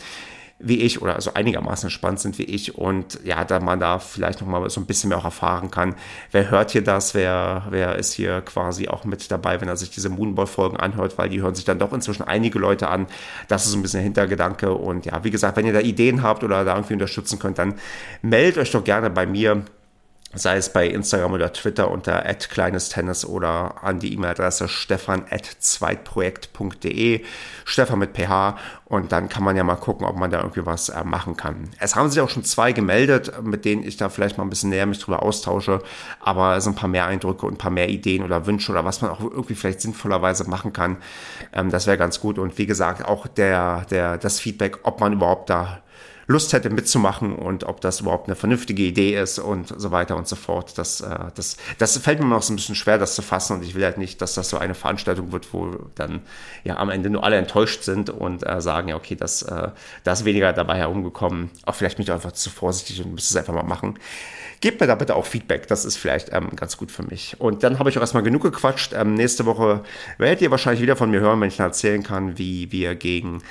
wie 0.63 0.81
ich 0.81 1.03
oder 1.03 1.17
also 1.17 1.35
einigermaßen 1.35 1.89
entspannt 1.89 2.21
sind 2.21 2.39
wie 2.39 2.45
ich 2.45 2.79
und 2.79 3.19
ja, 3.25 3.45
da 3.45 3.61
man 3.61 3.81
da 3.81 3.99
vielleicht 3.99 4.41
noch 4.41 4.49
mal 4.49 4.69
so 4.71 4.81
ein 4.81 4.87
bisschen 4.87 5.09
mehr 5.09 5.19
auch 5.19 5.25
erfahren 5.25 5.71
kann. 5.71 5.97
Wer 6.31 6.51
hört 6.51 6.71
hier 6.71 6.85
das? 6.85 7.15
Wer, 7.15 7.67
wer 7.71 7.97
ist 7.97 8.13
hier 8.13 8.41
quasi 8.43 8.89
auch 8.89 9.05
mit 9.05 9.31
dabei, 9.31 9.61
wenn 9.61 9.69
er 9.69 9.77
sich 9.77 9.91
diese 9.91 10.09
Moonball-Folgen 10.09 10.77
anhört, 10.77 11.19
weil 11.19 11.29
die 11.29 11.43
hören 11.43 11.55
sich 11.55 11.65
dann 11.65 11.79
doch 11.79 11.93
inzwischen 11.93 12.23
einige 12.23 12.59
Leute 12.59 12.89
an. 12.89 13.07
Das 13.49 13.65
ist 13.65 13.73
so 13.73 13.79
ein 13.79 13.83
bisschen 13.83 13.99
der 13.99 14.05
Hintergedanke 14.05 14.73
und 14.73 15.05
ja, 15.05 15.25
wie 15.25 15.31
gesagt, 15.31 15.57
wenn 15.57 15.67
ihr 15.67 15.73
da 15.73 15.81
Ideen 15.81 16.23
habt 16.23 16.45
oder 16.45 16.65
da 16.65 16.75
irgendwie 16.77 16.95
unterstützen 16.95 17.39
könnt, 17.39 17.59
dann 17.59 17.75
meldet 18.23 18.59
euch 18.59 18.71
doch 18.71 18.85
gerne 18.85 19.11
bei 19.11 19.27
mir 19.27 19.65
sei 20.35 20.57
es 20.57 20.73
bei 20.73 20.87
Instagram 20.87 21.33
oder 21.33 21.53
Twitter 21.53 21.91
unter 21.91 22.23
@kleines_tennis 22.23 23.27
oder 23.27 23.83
an 23.83 23.99
die 23.99 24.15
E-Mail-Adresse 24.15 24.69
stefan@zweitprojekt.de, 24.69 27.25
Stefan 27.65 27.99
mit 27.99 28.17
PH 28.17 28.57
und 28.87 29.11
dann 29.13 29.29
kann 29.29 29.45
man 29.45 29.57
ja 29.57 29.65
mal 29.65 29.77
gucken, 29.77 30.07
ob 30.07 30.17
man 30.17 30.31
da 30.31 30.39
irgendwie 30.41 30.65
was 30.65 30.89
äh, 30.89 31.05
machen 31.05 31.37
kann. 31.37 31.69
Es 31.79 31.95
haben 31.97 32.09
sich 32.11 32.21
auch 32.21 32.31
schon 32.31 32.45
zwei 32.45 32.73
gemeldet, 32.73 33.33
mit 33.43 33.65
denen 33.65 33.83
ich 33.85 33.97
da 33.97 34.09
vielleicht 34.09 34.39
mal 34.39 34.45
ein 34.45 34.51
bisschen 34.51 34.71
näher 34.71 34.87
mich 34.87 35.01
drüber 35.01 35.23
austausche, 35.23 35.83
aber 36.21 36.61
so 36.61 36.71
ein 36.71 36.77
paar 36.77 36.89
mehr 36.89 37.07
Eindrücke 37.07 37.47
und 37.47 37.55
ein 37.55 37.59
paar 37.59 37.71
mehr 37.71 37.91
Ideen 37.91 38.23
oder 38.23 38.47
Wünsche 38.47 38.73
oder 38.73 38.85
was 38.85 39.03
man 39.03 39.11
auch 39.11 39.21
irgendwie 39.21 39.55
vielleicht 39.55 39.81
sinnvollerweise 39.83 40.49
machen 40.49 40.73
kann, 40.73 40.97
ähm, 41.53 41.71
das 41.71 41.87
wäre 41.87 41.99
ganz 41.99 42.21
gut. 42.21 42.39
Und 42.39 42.57
wie 42.59 42.67
gesagt 42.67 43.05
auch 43.05 43.27
der 43.27 43.85
der 43.91 44.19
das 44.19 44.41
Feedback, 44.41 44.79
ob 44.85 45.01
man 45.01 45.13
überhaupt 45.13 45.51
da 45.51 45.82
Lust 46.33 46.53
hätte 46.53 46.71
mitzumachen 46.71 47.35
und 47.35 47.65
ob 47.65 47.81
das 47.81 48.01
überhaupt 48.01 48.27
eine 48.27 48.35
vernünftige 48.35 48.83
Idee 48.83 49.21
ist 49.21 49.39
und 49.39 49.73
so 49.79 49.91
weiter 49.91 50.17
und 50.17 50.27
so 50.27 50.37
fort. 50.37 50.77
Das, 50.79 51.01
äh, 51.01 51.19
das, 51.35 51.57
das 51.79 51.99
fällt 51.99 52.21
mir 52.21 52.27
noch 52.27 52.43
so 52.43 52.53
ein 52.53 52.57
bisschen 52.57 52.75
schwer, 52.75 52.99
das 52.99 53.15
zu 53.15 53.23
fassen 53.23 53.57
und 53.57 53.65
ich 53.65 53.75
will 53.75 53.85
halt 53.85 53.99
nicht, 53.99 54.21
dass 54.21 54.35
das 54.35 54.49
so 54.49 54.59
eine 54.59 54.75
Veranstaltung 54.75 55.33
wird, 55.33 55.53
wo 55.53 55.77
dann 55.95 56.23
ja 56.65 56.77
am 56.79 56.91
Ende 56.91 57.11
nur 57.11 57.23
alle 57.23 57.37
enttäuscht 57.37 57.85
sind 57.85 58.11
und 58.11 58.47
äh, 58.49 58.61
sagen, 58.61 58.89
ja, 58.89 58.97
okay, 58.97 59.15
das, 59.15 59.43
äh, 59.43 59.69
da 60.05 60.13
ist 60.13 60.25
weniger 60.25 60.53
dabei 60.53 60.79
herumgekommen. 60.79 61.51
Auch 61.67 61.75
vielleicht 61.75 61.97
bin 61.97 62.05
ich 62.05 62.13
einfach 62.13 62.33
zu 62.33 62.51
vorsichtig 62.51 63.05
und 63.05 63.15
müsste 63.15 63.31
es 63.31 63.37
einfach 63.37 63.55
mal 63.55 63.63
machen. 63.63 63.99
Gebt 64.61 64.81
mir 64.81 64.87
da 64.87 64.95
bitte 64.95 65.17
auch 65.17 65.27
Feedback, 65.27 65.67
das 65.67 65.85
ist 65.85 65.97
vielleicht 65.97 66.33
ähm, 66.33 66.51
ganz 66.55 66.77
gut 66.77 66.91
für 66.91 67.03
mich. 67.03 67.37
Und 67.41 67.63
dann 67.65 67.79
habe 67.79 67.91
ich 67.91 67.99
auch 67.99 68.01
erstmal 68.01 68.23
genug 68.23 68.43
gequatscht. 68.43 68.93
Ähm, 68.95 69.15
nächste 69.15 69.45
Woche 69.45 69.83
werdet 70.19 70.41
ihr 70.41 70.51
wahrscheinlich 70.51 70.81
wieder 70.81 70.97
von 70.97 71.11
mir 71.11 71.21
hören, 71.21 71.41
wenn 71.41 71.49
ich 71.49 71.57
dann 71.57 71.67
erzählen 71.67 72.03
kann, 72.03 72.39
wie 72.39 72.71
wir 72.71 72.95
gegen 72.95 73.43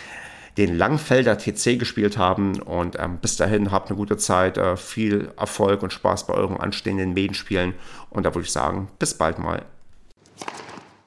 den 0.58 0.78
Langfelder 0.78 1.38
TC 1.38 1.80
gespielt 1.80 2.18
haben. 2.18 2.62
Und 2.62 2.98
ähm, 3.00 3.18
bis 3.18 3.38
dahin 3.38 3.72
habt 3.72 3.90
eine 3.90 3.98
gute 3.98 4.18
Zeit, 4.18 4.58
äh, 4.58 4.78
viel 4.78 5.32
Erfolg 5.38 5.84
und 5.84 5.94
Spaß 5.94 6.28
bei 6.28 6.34
euren 6.34 6.58
anstehenden 6.58 7.14
Medienspielen. 7.14 7.74
Und 8.10 8.26
da 8.26 8.34
würde 8.34 8.46
ich 8.46 8.52
sagen, 8.52 8.90
bis 9.00 9.14
bald 9.14 9.40
mal. 9.40 9.66